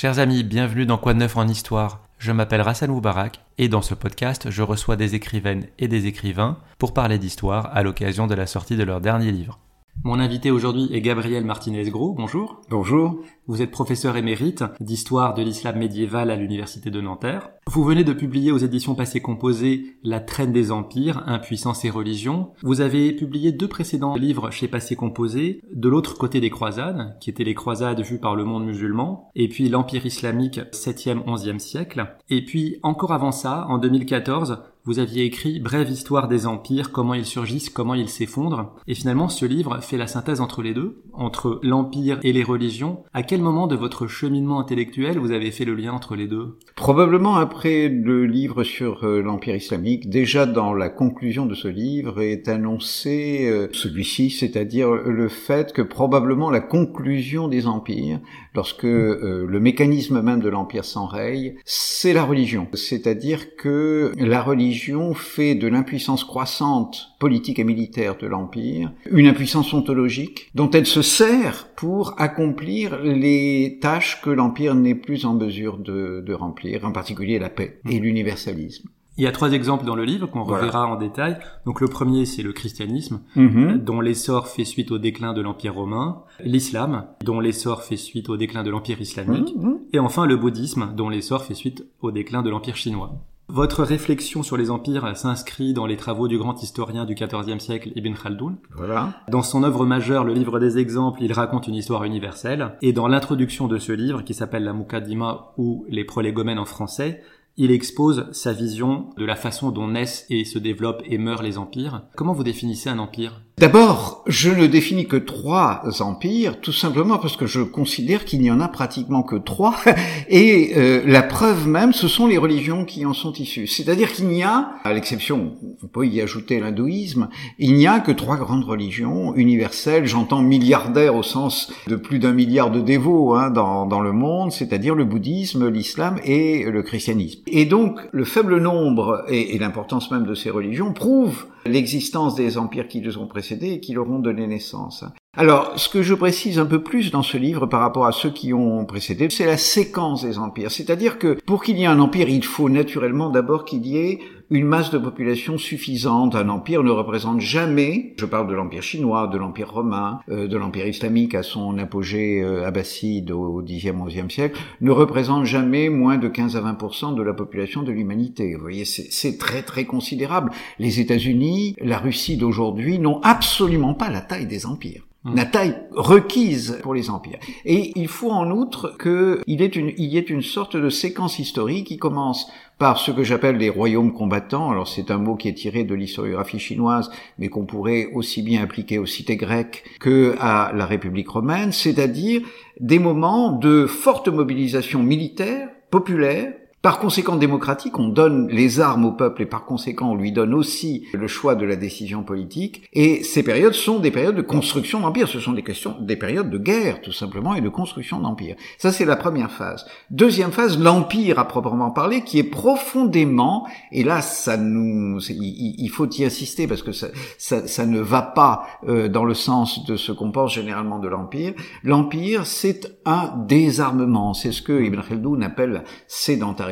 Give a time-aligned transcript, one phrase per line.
[0.00, 2.04] Chers amis, bienvenue dans Quoi de neuf en histoire.
[2.18, 6.58] Je m'appelle Rassan Moubarak et dans ce podcast, je reçois des écrivaines et des écrivains
[6.78, 9.58] pour parler d'histoire à l'occasion de la sortie de leur dernier livre.
[10.04, 12.14] Mon invité aujourd'hui est Gabriel Martinez-Gros.
[12.14, 12.60] Bonjour.
[12.70, 13.20] Bonjour.
[13.48, 17.50] Vous êtes professeur émérite d'histoire de l'islam médiéval à l'université de Nanterre.
[17.66, 22.52] Vous venez de publier aux éditions Passé Composé La traîne des empires, impuissance et religion.
[22.62, 27.30] Vous avez publié deux précédents livres chez Passé Composé, De l'autre côté des croisades, qui
[27.30, 32.16] étaient les croisades vues par le monde musulman, et puis l'empire islamique 7e, 11e siècle.
[32.30, 37.12] Et puis encore avant ça, en 2014, vous aviez écrit Brève histoire des empires, comment
[37.12, 38.74] ils surgissent, comment ils s'effondrent.
[38.86, 43.00] Et finalement, ce livre fait la synthèse entre les deux, entre l'empire et les religions.
[43.12, 46.56] À quel moment de votre cheminement intellectuel vous avez fait le lien entre les deux?
[46.74, 50.08] Probablement après le livre sur euh, l'empire islamique.
[50.08, 55.82] Déjà dans la conclusion de ce livre est annoncé euh, celui-ci, c'est-à-dire le fait que
[55.82, 58.20] probablement la conclusion des empires,
[58.54, 62.68] lorsque euh, le mécanisme même de l'empire s'enraye, c'est la religion.
[62.72, 64.77] C'est-à-dire que la religion
[65.14, 71.02] fait de l'impuissance croissante politique et militaire de l'Empire une impuissance ontologique dont elle se
[71.02, 77.38] sert pour accomplir les tâches que l'Empire n'est plus en mesure de, remplir, en particulier
[77.38, 78.88] la paix et l'universalisme.
[79.16, 81.38] Il y a trois exemples dans le livre qu'on reverra en détail.
[81.66, 83.78] Donc le premier, c'est le christianisme, mhm.
[83.78, 88.36] dont l'essor fait suite au déclin de l'Empire romain, l'islam, dont l'essor fait suite au
[88.36, 89.78] déclin de l'Empire islamique, mhm.
[89.92, 93.20] et enfin le bouddhisme, dont l'essor fait suite au déclin de l'Empire chinois.
[93.50, 97.92] Votre réflexion sur les empires s'inscrit dans les travaux du grand historien du XIVe siècle
[97.96, 98.58] Ibn Khaldoun.
[98.76, 99.14] Voilà.
[99.30, 102.76] Dans son œuvre majeure, le livre des exemples, il raconte une histoire universelle.
[102.82, 107.22] Et dans l'introduction de ce livre, qui s'appelle la Mukaddima ou les prolégomènes en français,
[107.56, 111.56] il expose sa vision de la façon dont naissent et se développent et meurent les
[111.56, 112.02] empires.
[112.16, 113.40] Comment vous définissez un empire?
[113.58, 118.52] D'abord, je ne définis que trois empires, tout simplement parce que je considère qu'il n'y
[118.52, 119.74] en a pratiquement que trois,
[120.28, 123.66] et euh, la preuve même, ce sont les religions qui en sont issues.
[123.66, 128.12] C'est-à-dire qu'il n'y a, à l'exception, on peut y ajouter l'hindouisme, il n'y a que
[128.12, 133.50] trois grandes religions universelles, j'entends milliardaires au sens de plus d'un milliard de dévots hein,
[133.50, 137.40] dans, dans le monde, c'est-à-dire le bouddhisme, l'islam et le christianisme.
[137.48, 142.56] Et donc, le faible nombre et, et l'importance même de ces religions prouvent l'existence des
[142.56, 145.04] empires qui les ont précédés et qui leur ont donné naissance.
[145.36, 148.30] Alors, ce que je précise un peu plus dans ce livre par rapport à ceux
[148.30, 150.70] qui ont précédé, c'est la séquence des empires.
[150.70, 154.18] C'est-à-dire que pour qu'il y ait un empire, il faut naturellement d'abord qu'il y ait
[154.50, 156.34] une masse de population suffisante.
[156.34, 160.56] Un empire ne représente jamais, je parle de l'empire chinois, de l'empire romain, euh, de
[160.56, 166.16] l'empire islamique à son apogée euh, abbasside au Xe, XIe siècle, ne représente jamais moins
[166.16, 168.54] de 15 à 20% de la population de l'humanité.
[168.54, 170.50] Vous voyez, c'est très très considérable.
[170.78, 175.07] Les États-Unis, la Russie d'aujourd'hui n'ont absolument pas la taille des empires.
[175.24, 175.34] Mmh.
[175.34, 177.40] la taille requise pour les empires.
[177.64, 181.96] Et il faut en outre qu'il y, y ait une sorte de séquence historique qui
[181.96, 182.48] commence
[182.78, 184.70] par ce que j'appelle les royaumes combattants.
[184.70, 188.62] Alors c'est un mot qui est tiré de l'historiographie chinoise, mais qu'on pourrait aussi bien
[188.62, 192.42] appliquer aux cités grecques que à la République romaine, c'est-à-dire
[192.78, 199.10] des moments de forte mobilisation militaire, populaire, par conséquent, démocratique, on donne les armes au
[199.10, 202.88] peuple et par conséquent, on lui donne aussi le choix de la décision politique.
[202.92, 205.26] Et ces périodes sont des périodes de construction d'empire.
[205.26, 208.54] Ce sont des questions, des périodes de guerre, tout simplement, et de construction d'empire.
[208.78, 209.86] Ça, c'est la première phase.
[210.10, 216.08] Deuxième phase, l'empire à proprement parler, qui est profondément, et là, ça nous, il, faut
[216.08, 219.96] y insister parce que ça, ça, ça ne va pas euh, dans le sens de
[219.96, 221.54] ce qu'on pense généralement de l'empire.
[221.82, 224.32] L'empire, c'est un désarmement.
[224.32, 226.67] C'est ce que Ibn Khaldoun appelle sédentarisme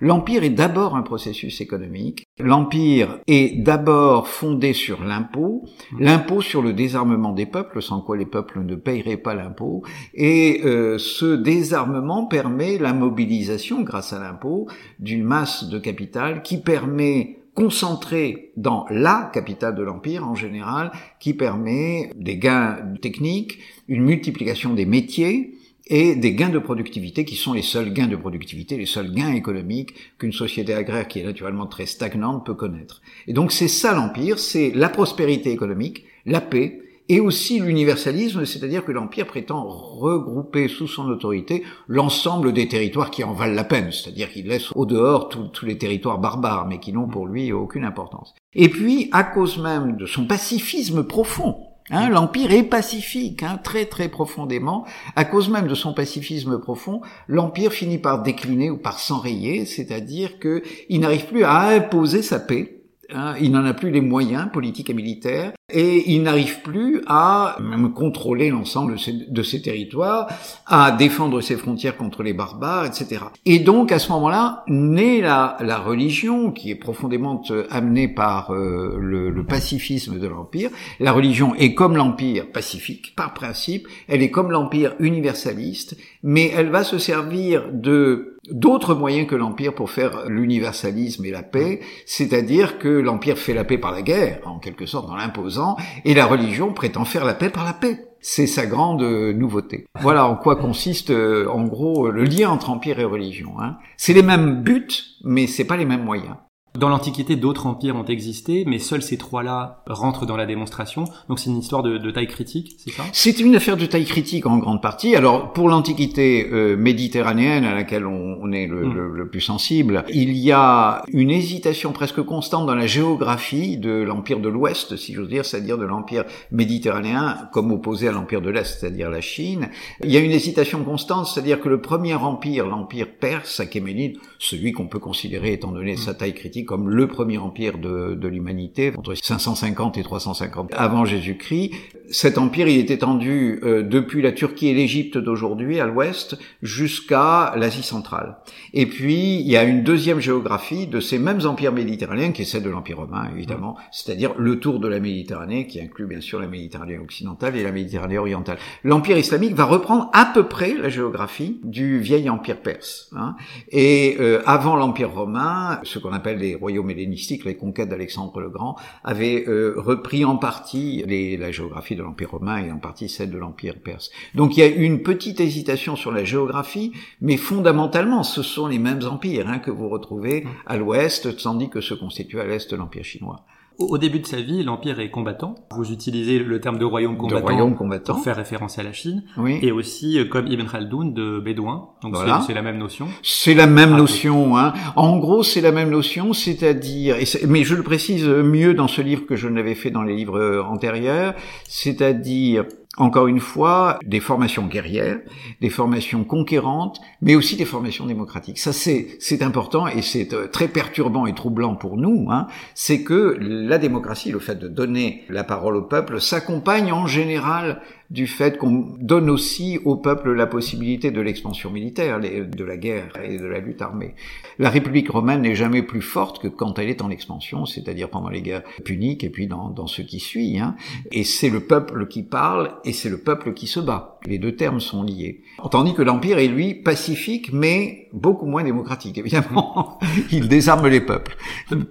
[0.00, 2.24] l'empire est d'abord un processus économique.
[2.38, 5.64] L'empire est d'abord fondé sur l'impôt,
[5.98, 9.82] l'impôt sur le désarmement des peuples, sans quoi les peuples ne paieraient pas l'impôt,
[10.14, 14.66] et euh, ce désarmement permet la mobilisation, grâce à l'impôt,
[14.98, 21.34] d'une masse de capital qui permet concentré dans la capitale de l'empire en général, qui
[21.34, 23.58] permet des gains techniques,
[23.88, 25.57] une multiplication des métiers,
[25.88, 29.32] et des gains de productivité qui sont les seuls gains de productivité, les seuls gains
[29.32, 33.00] économiques qu'une société agraire qui est naturellement très stagnante peut connaître.
[33.26, 38.84] Et donc c'est ça l'empire, c'est la prospérité économique, la paix et aussi l'universalisme, c'est-à-dire
[38.84, 43.90] que l'empire prétend regrouper sous son autorité l'ensemble des territoires qui en valent la peine,
[43.92, 47.84] c'est-à-dire qu'il laisse au dehors tous les territoires barbares, mais qui n'ont pour lui aucune
[47.84, 48.34] importance.
[48.54, 51.56] Et puis, à cause même de son pacifisme profond,
[51.90, 54.86] Hein, l'empire est pacifique, hein, très très profondément.
[55.16, 60.38] À cause même de son pacifisme profond, l'empire finit par décliner ou par s'enrayer, c'est-à-dire
[60.38, 62.82] qu'il n'arrive plus à imposer sa paix.
[63.10, 65.52] Hein, il n'en a plus les moyens politiques et militaires.
[65.70, 68.96] Et il n'arrive plus à même contrôler l'ensemble
[69.28, 70.26] de ces, territoires,
[70.66, 73.22] à défendre ses frontières contre les barbares, etc.
[73.44, 78.50] Et donc à ce moment-là naît la, la religion qui est profondément euh, amenée par
[78.54, 80.70] euh, le, le, pacifisme de l'empire.
[81.00, 86.70] La religion est comme l'empire pacifique par principe, elle est comme l'empire universaliste, mais elle
[86.70, 92.78] va se servir de d'autres moyens que l'Empire pour faire l'universalisme et la paix, c'est-à-dire
[92.78, 95.57] que l'Empire fait la paix par la guerre, en quelque sorte en l'imposant,
[96.04, 98.04] et la religion prétend faire la paix par la paix.
[98.20, 99.86] C'est sa grande nouveauté.
[100.00, 103.60] Voilà en quoi consiste, euh, en gros, le lien entre empire et religion.
[103.60, 103.76] Hein.
[103.96, 104.88] C'est les mêmes buts,
[105.22, 106.34] mais c'est pas les mêmes moyens.
[106.78, 111.04] Dans l'Antiquité, d'autres empires ont existé, mais seuls ces trois-là rentrent dans la démonstration.
[111.28, 113.02] Donc c'est une histoire de, de taille critique, c'est ça?
[113.12, 115.16] C'est une affaire de taille critique en grande partie.
[115.16, 118.94] Alors pour l'Antiquité euh, méditerranéenne à laquelle on, on est le, mm.
[118.94, 123.90] le, le, plus sensible, il y a une hésitation presque constante dans la géographie de
[123.90, 128.50] l'empire de l'Ouest, si j'ose dire, c'est-à-dire de l'empire méditerranéen comme opposé à l'empire de
[128.50, 129.68] l'Est, c'est-à-dire la Chine.
[130.04, 134.70] Il y a une hésitation constante, c'est-à-dire que le premier empire, l'empire perse, Achéménide, celui
[134.72, 138.92] qu'on peut considérer étant donné sa taille critique comme le premier empire de, de l'humanité,
[138.94, 141.72] entre 550 et 350 avant Jésus-Christ.
[142.10, 147.52] Cet empire, il est étendu euh, depuis la Turquie et l'Égypte d'aujourd'hui, à l'ouest, jusqu'à
[147.56, 148.38] l'Asie centrale.
[148.72, 152.44] Et puis, il y a une deuxième géographie de ces mêmes empires méditerranéens, qui est
[152.46, 156.40] celle de l'Empire romain, évidemment, c'est-à-dire le tour de la Méditerranée, qui inclut bien sûr
[156.40, 158.58] la Méditerranée occidentale et la Méditerranée orientale.
[158.84, 163.10] L'empire islamique va reprendre à peu près la géographie du vieil empire perse.
[163.16, 163.36] Hein.
[163.70, 168.48] Et euh, avant l'empire romain, ce qu'on appelle les royaumes hellénistiques, les conquêtes d'Alexandre le
[168.48, 173.08] Grand, avaient euh, repris en partie les, la géographie de l'Empire romain et en partie
[173.08, 174.10] celle de l'Empire perse.
[174.34, 178.78] Donc il y a une petite hésitation sur la géographie, mais fondamentalement, ce sont les
[178.78, 183.04] mêmes empires hein, que vous retrouvez à l'ouest, tandis que se constitue à l'est l'Empire
[183.04, 183.44] chinois.
[183.78, 185.54] Au début de sa vie, l'Empire est combattant.
[185.70, 188.14] Vous utilisez le terme de royaume combattant, royaume combattant.
[188.14, 189.22] pour faire référence à la Chine.
[189.36, 189.60] Oui.
[189.62, 191.90] Et aussi, euh, comme Ibn Khaldoun, de bédouin.
[192.02, 193.06] Donc c'est la même notion.
[193.22, 194.58] C'est la même ah, notion.
[194.58, 194.72] Hein.
[194.96, 199.26] En gros, c'est la même notion, c'est-à-dire, mais je le précise mieux dans ce livre
[199.26, 201.34] que je n'avais fait dans les livres antérieurs,
[201.68, 202.64] c'est-à-dire
[202.96, 205.20] encore une fois, des formations guerrières,
[205.60, 208.58] des formations conquérantes, mais aussi des formations démocratiques.
[208.58, 212.28] Ça, c'est, important et c'est euh, très perturbant et troublant pour nous.
[212.30, 217.06] Hein, c'est que la démocratie, le fait de donner la parole au peuple, s'accompagne en
[217.06, 222.76] général du fait qu'on donne aussi au peuple la possibilité de l'expansion militaire, de la
[222.78, 224.14] guerre et de la lutte armée.
[224.58, 228.30] La République romaine n'est jamais plus forte que quand elle est en expansion, c'est-à-dire pendant
[228.30, 230.58] les guerres puniques et puis dans, ce qui suit.
[230.58, 230.74] Hein.
[231.12, 234.18] Et c'est le peuple qui parle et c'est le peuple qui se bat.
[234.24, 235.42] Les deux termes sont liés.
[235.70, 239.98] Tandis que l'Empire est, lui, pacifique, mais beaucoup moins démocratique, évidemment.
[240.32, 241.36] Il désarme les peuples.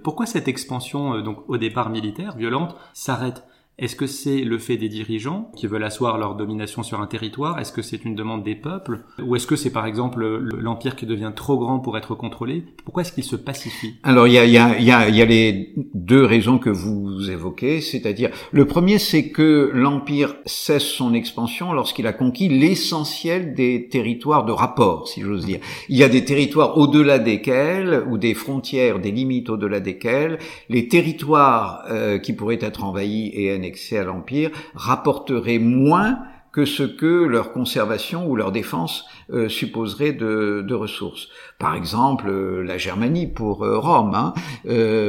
[0.02, 3.44] Pourquoi cette expansion, euh, donc au départ militaire, violente, s'arrête
[3.78, 7.60] est-ce que c'est le fait des dirigeants qui veulent asseoir leur domination sur un territoire?
[7.60, 9.04] Est-ce que c'est une demande des peuples?
[9.22, 12.64] Ou est-ce que c'est par exemple l'empire qui devient trop grand pour être contrôlé?
[12.84, 13.94] Pourquoi est-ce qu'il se pacifie?
[14.02, 17.30] Alors il y a, y, a, y, a, y a les deux raisons que vous
[17.30, 23.88] évoquez, c'est-à-dire le premier c'est que l'empire cesse son expansion lorsqu'il a conquis l'essentiel des
[23.88, 25.60] territoires de rapport, si j'ose dire.
[25.88, 30.38] Il y a des territoires au-delà desquels, ou des frontières, des limites au-delà desquels,
[30.68, 36.18] les territoires euh, qui pourraient être envahis et à l'Empire rapporterait moins
[36.52, 41.28] que ce que leur conservation ou leur défense euh, supposerait de, ressources.
[41.58, 44.32] Par exemple, euh, la Germanie pour euh, Rome, hein.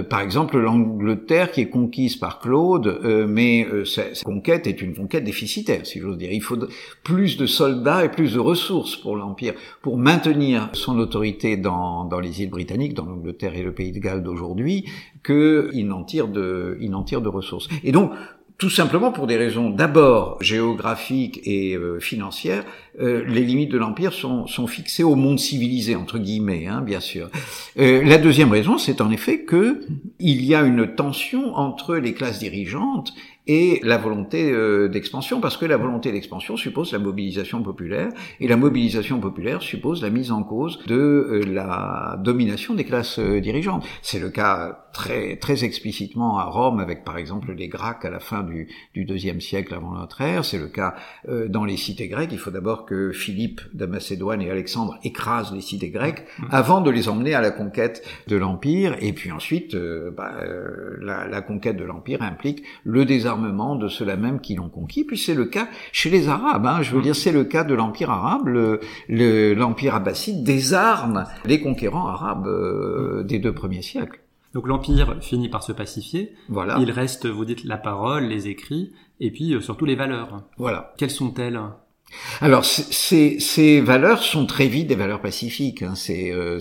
[0.09, 5.85] par exemple l'Angleterre qui est conquise par Claude, mais cette conquête est une conquête déficitaire,
[5.85, 6.31] si j'ose dire.
[6.31, 6.57] Il faut
[7.03, 12.19] plus de soldats et plus de ressources pour l'Empire, pour maintenir son autorité dans, dans
[12.19, 14.85] les îles britanniques, dans l'Angleterre et le Pays de Galles d'aujourd'hui,
[15.23, 17.67] qu'il n'en tire de, il n'en tire de ressources.
[17.83, 18.11] Et donc,
[18.59, 22.65] tout simplement pour des raisons d'abord géographiques et euh, financières,
[22.99, 26.99] euh, les limites de l'empire sont, sont, fixées au monde civilisé entre guillemets, hein, bien
[26.99, 27.29] sûr.
[27.79, 29.85] Euh, la deuxième raison, c'est en effet que
[30.19, 33.13] il y a une tension entre les classes dirigeantes
[33.49, 38.47] et la volonté euh, d'expansion, parce que la volonté d'expansion suppose la mobilisation populaire, et
[38.47, 43.41] la mobilisation populaire suppose la mise en cause de euh, la domination des classes euh,
[43.41, 43.83] dirigeantes.
[44.03, 48.19] C'est le cas très très explicitement à Rome, avec par exemple les Gracques à la
[48.19, 50.45] fin du, du deuxième siècle avant notre ère.
[50.45, 50.95] C'est le cas
[51.47, 52.31] dans les cités grecques.
[52.31, 56.89] Il faut d'abord que Philippe de Macédoine et Alexandre écrasent les cités grecques avant de
[56.89, 59.75] les emmener à la conquête de l'empire, et puis ensuite
[60.17, 60.33] bah,
[61.01, 65.03] la, la conquête de l'empire implique le désarmement de ceux-là même qui l'ont conquis.
[65.03, 66.65] Puis c'est le cas chez les Arabes.
[66.65, 66.81] Hein.
[66.81, 68.79] Je veux dire, c'est le cas de l'Empire arabe.
[69.09, 74.19] L'Empire abbasside désarme les conquérants arabes euh, des deux premiers siècles.
[74.53, 76.33] Donc l'empire finit par se pacifier.
[76.47, 76.77] Voilà.
[76.79, 80.43] Il reste, vous dites, la parole, les écrits, et puis euh, surtout les valeurs.
[80.57, 80.93] Voilà.
[80.97, 81.59] Quelles sont-elles?
[82.41, 85.83] Alors ces, ces valeurs sont très vite des valeurs pacifiques.
[85.83, 85.93] Hein.
[85.95, 86.59] C'est euh,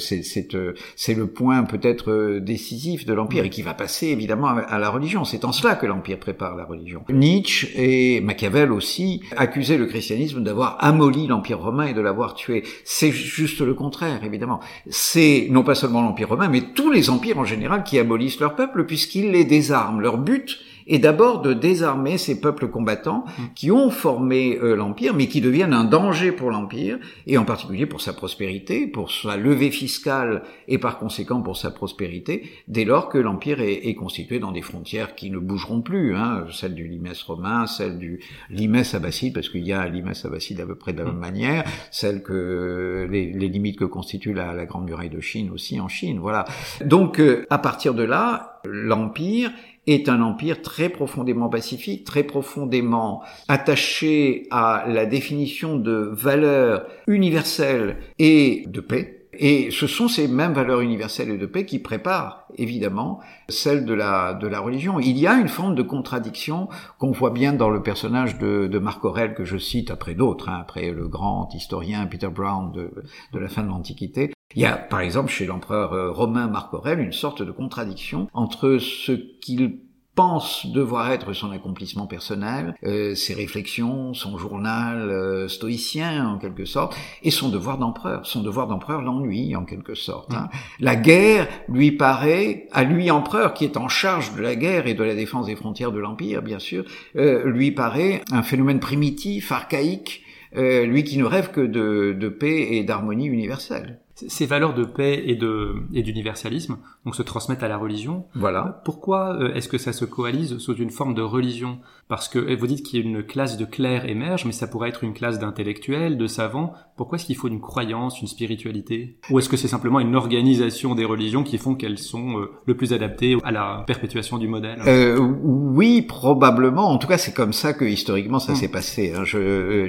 [0.54, 0.74] euh,
[1.08, 5.24] le point peut-être euh, décisif de l'empire et qui va passer évidemment à, la religion.
[5.24, 7.04] C'est en cela que l'empire prépare la religion.
[7.10, 12.64] Nietzsche et Machiavel aussi accusaient le christianisme d'avoir amolli l'empire romain et de l'avoir tué.
[12.84, 14.60] C'est juste le contraire évidemment.
[14.88, 18.54] C'est non pas seulement l'empire romain mais tous les empires en général qui abolissent leur
[18.54, 20.00] peuple puisqu'ils les désarment.
[20.00, 23.42] Leur but et d'abord de désarmer ces peuples combattants mm.
[23.54, 27.86] qui ont formé euh, l'Empire, mais qui deviennent un danger pour l'Empire, et en particulier
[27.86, 33.08] pour sa prospérité, pour sa levée fiscale, et par conséquent pour sa prospérité, dès lors
[33.08, 36.88] que l'Empire est, est, constitué dans des frontières qui ne bougeront plus, hein, celle du
[36.88, 40.74] limès romain, celle du limès abbasside, parce qu'il y a un limès abbasside à peu
[40.74, 41.20] près de la même mm.
[41.20, 45.80] manière, celle que les, les limites que constitue la, la, Grande Muraille de Chine aussi
[45.80, 46.44] en Chine, voilà.
[46.84, 49.50] Donc euh, à partir de là, l'Empire
[49.88, 57.96] est un empire très profondément pacifique, très profondément attaché à la définition de valeurs universelles
[58.18, 59.14] et de paix.
[59.40, 63.94] Et ce sont ces mêmes valeurs universelles et de paix qui préparent, évidemment, celles de
[63.94, 64.98] la, de la religion.
[64.98, 66.68] Il y a une forme de contradiction
[66.98, 70.48] qu'on voit bien dans le personnage de, de Marc Aurèle, que je cite après d'autres,
[70.48, 72.90] hein, après le grand historien Peter Brown de,
[73.32, 74.32] de la fin de l'Antiquité.
[74.54, 78.28] Il y a, par exemple, chez l'empereur euh, romain Marc Aurèle, une sorte de contradiction
[78.32, 79.78] entre ce qu'il
[80.18, 86.64] pense devoir être son accomplissement personnel, euh, ses réflexions, son journal euh, stoïcien en quelque
[86.64, 88.26] sorte, et son devoir d'empereur.
[88.26, 90.34] Son devoir d'empereur l'ennuie en quelque sorte.
[90.34, 90.48] Hein.
[90.80, 94.94] La guerre lui paraît, à lui empereur qui est en charge de la guerre et
[94.94, 99.52] de la défense des frontières de l'empire, bien sûr, euh, lui paraît un phénomène primitif,
[99.52, 104.00] archaïque, lui qui ne rêve que de, de paix et d'harmonie universelle.
[104.26, 108.26] Ces valeurs de paix et de et d'universalisme donc se transmettent à la religion.
[108.34, 108.82] Voilà.
[108.84, 111.78] Pourquoi euh, est-ce que ça se coalise sous une forme de religion
[112.08, 114.88] Parce que vous dites qu'il y a une classe de clercs émerge, mais ça pourrait
[114.88, 116.72] être une classe d'intellectuels, de savants.
[116.96, 119.18] Pourquoi est-ce qu'il faut une croyance, une spiritualité?
[119.30, 122.76] Ou est-ce que c'est simplement une organisation des religions qui font qu'elles sont euh, le
[122.76, 124.80] plus adaptées à la perpétuation du modèle?
[124.86, 126.88] Euh, Oui, probablement.
[126.88, 128.56] En tout cas, c'est comme ça que historiquement ça hmm.
[128.56, 129.12] s'est passé.
[129.14, 129.24] Hein.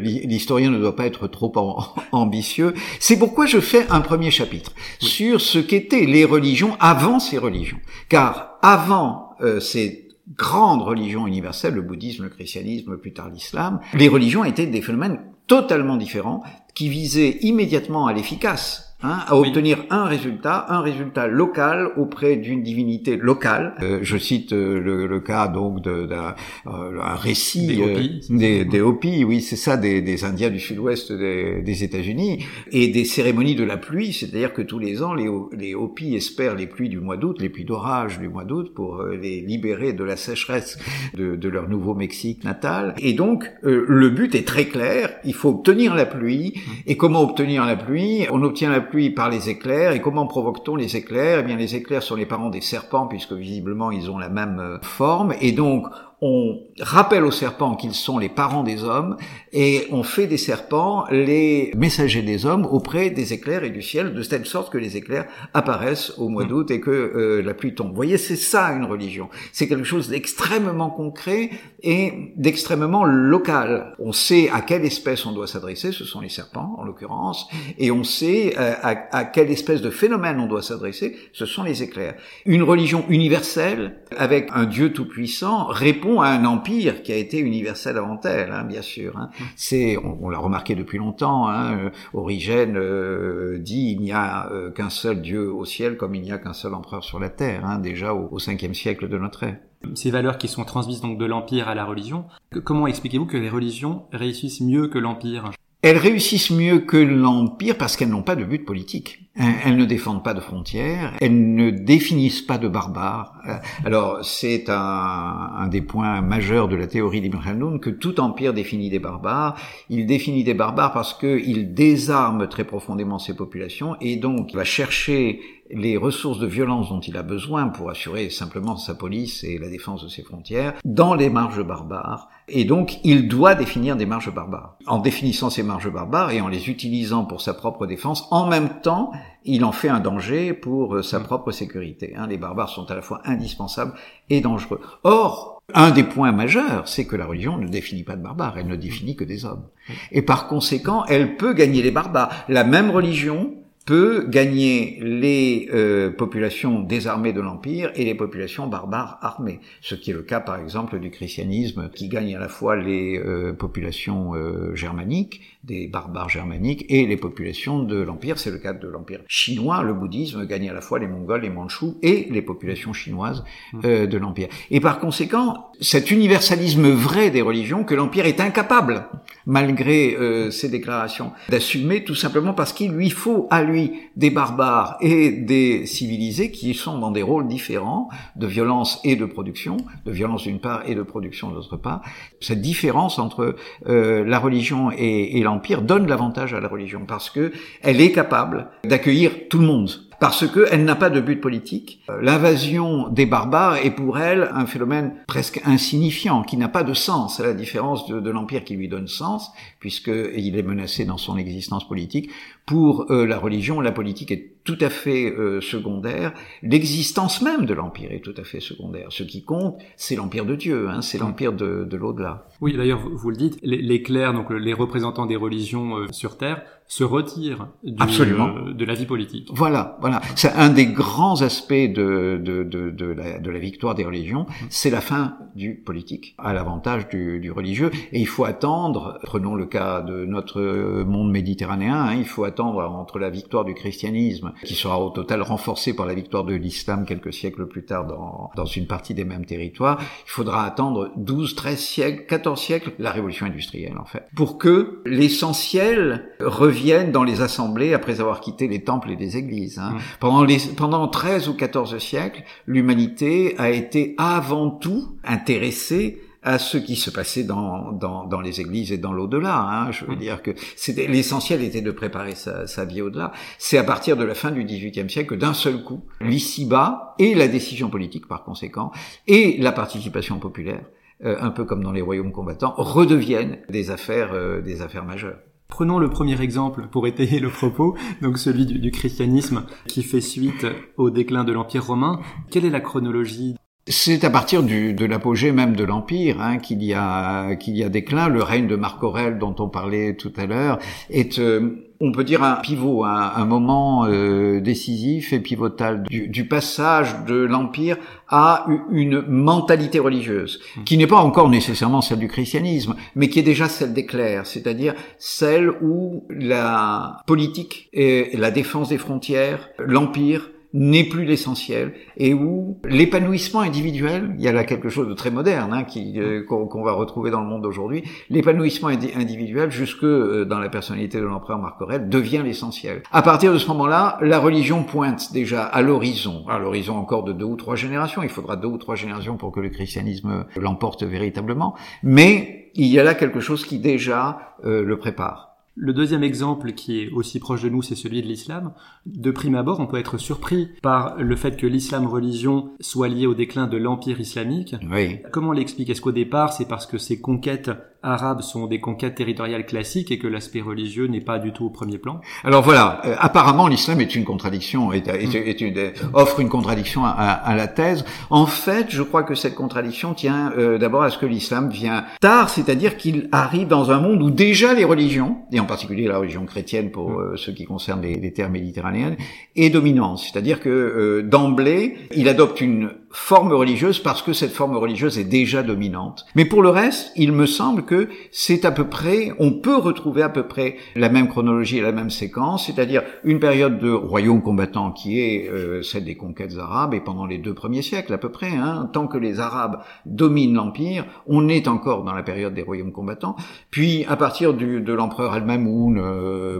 [0.02, 1.54] L'historien ne doit pas être trop
[2.12, 2.74] ambitieux.
[3.00, 7.80] C'est pourquoi je fais un premier chapitre sur ce qu'étaient les religions avant ces religions.
[8.10, 14.07] Car avant euh, ces grandes religions universelles, le bouddhisme, le christianisme, plus tard l'islam, les
[14.07, 16.43] religions étaient des phénomènes totalement différents
[16.75, 22.62] qui visaient immédiatement à l'efficace Hein, à obtenir un résultat, un résultat local auprès d'une
[22.62, 23.75] divinité locale.
[23.82, 26.36] Euh, je cite euh, le, le, cas donc d'un
[26.68, 31.13] euh, récit des Hopis, des, des Hopis oui c'est ça, des, des, Indiens du sud-ouest
[31.13, 35.29] des, des États-Unis, et des cérémonies de la pluie, c'est-à-dire que tous les ans les,
[35.58, 39.01] les Hopis espèrent les pluies du mois d'août, les pluies d'orage du mois d'août pour
[39.03, 40.77] les libérer de la sécheresse
[41.13, 42.96] de, de leur Nouveau-Mexique natal.
[42.98, 46.53] Et donc le but est très clair, il faut obtenir la pluie.
[46.86, 48.25] Et comment obtenir la pluie?
[48.29, 49.91] On obtient la pluie par les éclairs.
[49.93, 51.39] Et comment provoque-t-on les éclairs?
[51.39, 54.60] Eh bien, les éclairs sont les parents des serpents, puisque visiblement ils ont la même
[54.60, 55.34] euh, forme.
[55.41, 55.88] Et donc,
[56.22, 59.16] on rappelle aux serpents qu'ils sont les parents des hommes
[59.54, 64.14] et on fait des serpents les messagers des hommes auprès des éclairs et du ciel
[64.14, 66.48] de telle sorte que les éclairs apparaissent au mois mm.
[66.48, 67.90] d'août et que euh, la pluie tombe.
[67.90, 69.30] Vous voyez, c'est ça une religion.
[69.54, 71.52] C'est quelque chose d'extrêmement concret
[71.84, 73.96] et d'extrêmement local.
[74.00, 77.48] On sait à quelle espèce on doit s'adresser, ce sont les serpents en l'occurrence,
[77.78, 81.64] et on sait euh, à, à quelle espèce de phénomène on doit s'adresser, ce sont
[81.64, 82.16] les éclairs.
[82.46, 87.98] Une religion universelle avec un Dieu tout-puissant répond à un empire qui a été universel
[87.98, 89.18] avant elle, hein, bien sûr.
[89.18, 89.30] Hein.
[89.56, 91.48] C'est, on, l'a remarqué depuis longtemps.
[91.48, 96.16] Hein, euh, Origène euh, dit il n'y a euh, qu'un seul Dieu au ciel, comme
[96.16, 99.18] il n'y a qu'un seul empereur sur la terre, déjà au, au 5 siècle de
[99.18, 99.58] notre ère.
[99.96, 102.25] Ces valeurs qui sont transmises donc de l'empire à la religion,
[102.66, 105.51] comment expliquez-vous que les religions réussissent mieux que l'empire?
[105.82, 109.28] Elles réussissent mieux que l'Empire parce qu'elles n'ont pas de but politique.
[109.39, 113.34] Elles ne défendent pas de frontières, elles ne définissent pas de barbares.
[113.48, 113.55] Euh,
[113.86, 118.53] alors c'est un, un, des points majeurs de la théorie d'Ibn Khaldun que tout empire
[118.53, 119.55] définit des barbares.
[119.89, 124.65] Il définit des barbares parce qu'il désarme très profondément ses populations et donc il va
[124.65, 125.39] chercher
[125.72, 129.69] les ressources de violence dont il a besoin pour assurer simplement sa police et la
[129.69, 132.29] défense de ses frontières dans les marges barbares.
[132.48, 134.77] Et donc, il doit définir des marges barbares.
[134.88, 138.81] En définissant ces marges barbares et en les utilisant pour sa propre défense, en même
[138.81, 139.12] temps,
[139.45, 142.13] il en fait un danger pour euh, sa propre sécurité.
[142.15, 142.27] Hein.
[142.27, 143.93] Les barbares sont à la fois indispensables
[144.29, 144.81] et dangereux.
[145.03, 148.67] Or, un des points majeurs, c'est que la religion ne définit pas de barbares, elle
[148.67, 149.65] ne définit que des hommes.
[150.12, 152.31] Et par conséquent, elle peut gagner les barbares.
[152.48, 153.53] La même religion
[153.89, 159.62] peut gagner les euh, populations désarmées de l'Empire et les populations barbares armées.
[159.81, 163.17] Ce qui est le cas, par exemple, du christianisme, qui gagne à la fois les
[163.17, 168.40] euh, populations euh, germaniques, des barbares germaniques, et les populations de l'Empire.
[168.40, 169.84] C'est le cas de l'Empire chinois.
[169.84, 173.82] Le bouddhisme gagne à la fois les Mongols, les Mandchous et les populations chinoises mmh.
[173.82, 174.50] de l'Empire.
[174.72, 179.06] Et par conséquent, cet universalisme vrai des religions que l'Empire est incapable,
[179.46, 180.18] malgré
[180.52, 185.86] ses déclarations, d'assumer tout simplement parce qu'il lui faut à lui des barbares et des
[185.86, 190.60] civilisés qui sont dans des rôles différents de violence et de production, de violence d'une
[190.60, 192.02] part et de production d'autre part.
[192.42, 193.56] Cette différence entre
[193.88, 197.51] euh, la religion et, et l'empire donne l'avantage à la religion parce que
[197.82, 199.89] elle est capable d'accueillir tout le monde
[200.20, 202.01] parce qu'elle n'a pas de but politique.
[202.22, 207.39] L'invasion des barbares est pour elle un phénomène presque insignifiant, qui n'a pas de sens,
[207.39, 209.50] à la différence de, de l'Empire qui lui donne sens,
[209.80, 212.30] puisqu'il est menacé dans son existence politique.
[212.70, 216.34] Pour euh, la religion, la politique est tout à fait euh, secondaire.
[216.62, 219.08] L'existence même de l'Empire est tout à fait secondaire.
[219.10, 222.46] Ce qui compte, c'est l'Empire de Dieu, hein, c'est l'Empire de, de l'au-delà.
[222.62, 226.06] Oui, d'ailleurs, vous, vous, le dites, les, les, clercs, donc les représentants des religions euh,
[226.12, 229.48] sur Terre, se retirent du, euh, de la vie politique.
[229.54, 230.22] Voilà, voilà.
[230.36, 234.48] C'est un des grands aspects de, de, de, de, la, de la victoire des religions,
[234.70, 237.92] c'est la fin du politique, à l'avantage du, du, religieux.
[238.12, 242.59] Et il faut attendre, prenons le cas de notre monde méditerranéen, hein, il faut attendre
[242.68, 247.06] entre la victoire du christianisme, qui sera au total renforcée par la victoire de l'islam
[247.06, 251.56] quelques siècles plus tard dans, dans une partie des mêmes territoires, il faudra attendre 12,
[251.56, 257.42] 13 siècles, 14 siècles, la révolution industrielle en fait, pour que l'essentiel revienne dans les
[257.42, 259.80] assemblées après avoir quitté les temples et les églises.
[259.80, 259.92] Hein.
[259.92, 260.00] Mmh.
[260.20, 266.77] Pendant, les, pendant 13 ou 14 siècles, l'humanité a été avant tout intéressée à ce
[266.77, 269.60] qui se passait dans, dans, dans les églises et dans l'au-delà.
[269.60, 269.91] Hein.
[269.91, 270.19] Je veux mmh.
[270.19, 273.31] dire que c'était l'essentiel était de préparer sa, sa vie au-delà.
[273.58, 277.35] C'est à partir de la fin du XVIIIe siècle que d'un seul coup, l'ici-bas et
[277.35, 278.92] la décision politique par conséquent
[279.27, 280.85] et la participation populaire,
[281.25, 285.40] euh, un peu comme dans les royaumes combattants, redeviennent des affaires, euh, des affaires majeures.
[285.68, 290.22] Prenons le premier exemple pour étayer le propos, donc celui du, du christianisme qui fait
[290.22, 290.66] suite
[290.98, 292.20] au déclin de l'Empire romain.
[292.50, 293.55] Quelle est la chronologie
[293.87, 297.83] c'est à partir du, de l'apogée même de l'Empire hein, qu'il y a qu'il y
[297.83, 298.27] a déclin.
[298.27, 300.77] Le règne de Marc Aurèle, dont on parlait tout à l'heure,
[301.09, 306.27] est euh, on peut dire un pivot, un, un moment euh, décisif et pivotal du,
[306.27, 307.98] du passage de l'Empire
[308.29, 310.83] à une mentalité religieuse, mmh.
[310.83, 314.46] qui n'est pas encore nécessairement celle du christianisme, mais qui est déjà celle des clercs,
[314.46, 322.34] c'est-à-dire celle où la politique et la défense des frontières, l'Empire, n'est plus l'essentiel et
[322.34, 326.44] où l'épanouissement individuel, il y a là quelque chose de très moderne hein, qui euh,
[326.44, 331.25] qu'on va retrouver dans le monde d'aujourd'hui, l'épanouissement individuel jusque euh, dans la personnalité de
[331.25, 333.01] l'empereur Marc Aurèle devient l'essentiel.
[333.12, 337.34] À partir de ce moment-là, la religion pointe déjà à l'horizon, à l'horizon encore de
[337.34, 338.22] deux ou trois générations.
[338.22, 343.00] Il faudra deux ou trois générations pour que le christianisme l'emporte véritablement, mais il y
[343.00, 345.49] a là quelque chose qui déjà euh, le prépare.
[345.75, 348.74] Le deuxième exemple qui est aussi proche de nous, c'est celui de l'islam.
[349.05, 353.27] De prime abord, on peut être surpris par le fait que l'islam religion soit lié
[353.27, 354.75] au déclin de l'empire islamique.
[354.92, 355.20] Oui.
[355.32, 355.90] Comment on l'explique?
[355.90, 357.72] Est-ce qu'au départ, c'est parce que ces conquêtes
[358.03, 361.70] arabes sont des conquêtes territoriales classiques et que l'aspect religieux n'est pas du tout au
[361.70, 366.40] premier plan Alors voilà, euh, apparemment l'islam est une contradiction, est, est, est une, offre
[366.40, 368.05] une contradiction à, à, la thèse.
[368.29, 372.05] En fait, je crois que cette contradiction tient euh, d'abord à ce que l'islam vient
[372.22, 376.18] tard, c'est-à-dire qu'il arrive dans un monde où déjà les religions, et en particulier la
[376.18, 377.20] religion chrétienne pour mm.
[377.20, 379.18] euh, ce qui concerne les, les terres méditerranéennes,
[379.55, 380.20] est dominante.
[380.20, 385.24] C'est-à-dire que euh, d'emblée, il adopte une forme religieuse parce que cette forme religieuse est
[385.24, 386.25] déjà dominante.
[386.35, 390.22] Mais pour le reste, il me semble que c'est à peu près, on peut retrouver
[390.22, 394.41] à peu près la même chronologie et la même séquence, c'est-à-dire une période de royaume
[394.41, 398.17] combattant qui est euh, celle des conquêtes arabes et pendant les deux premiers siècles à
[398.17, 402.53] peu près, hein, tant que les Arabes dominent l'empire, on est encore dans la période
[402.53, 403.35] des royaumes combattants.
[403.72, 406.59] Puis à partir du, de l'empereur Al-Mamoun, euh,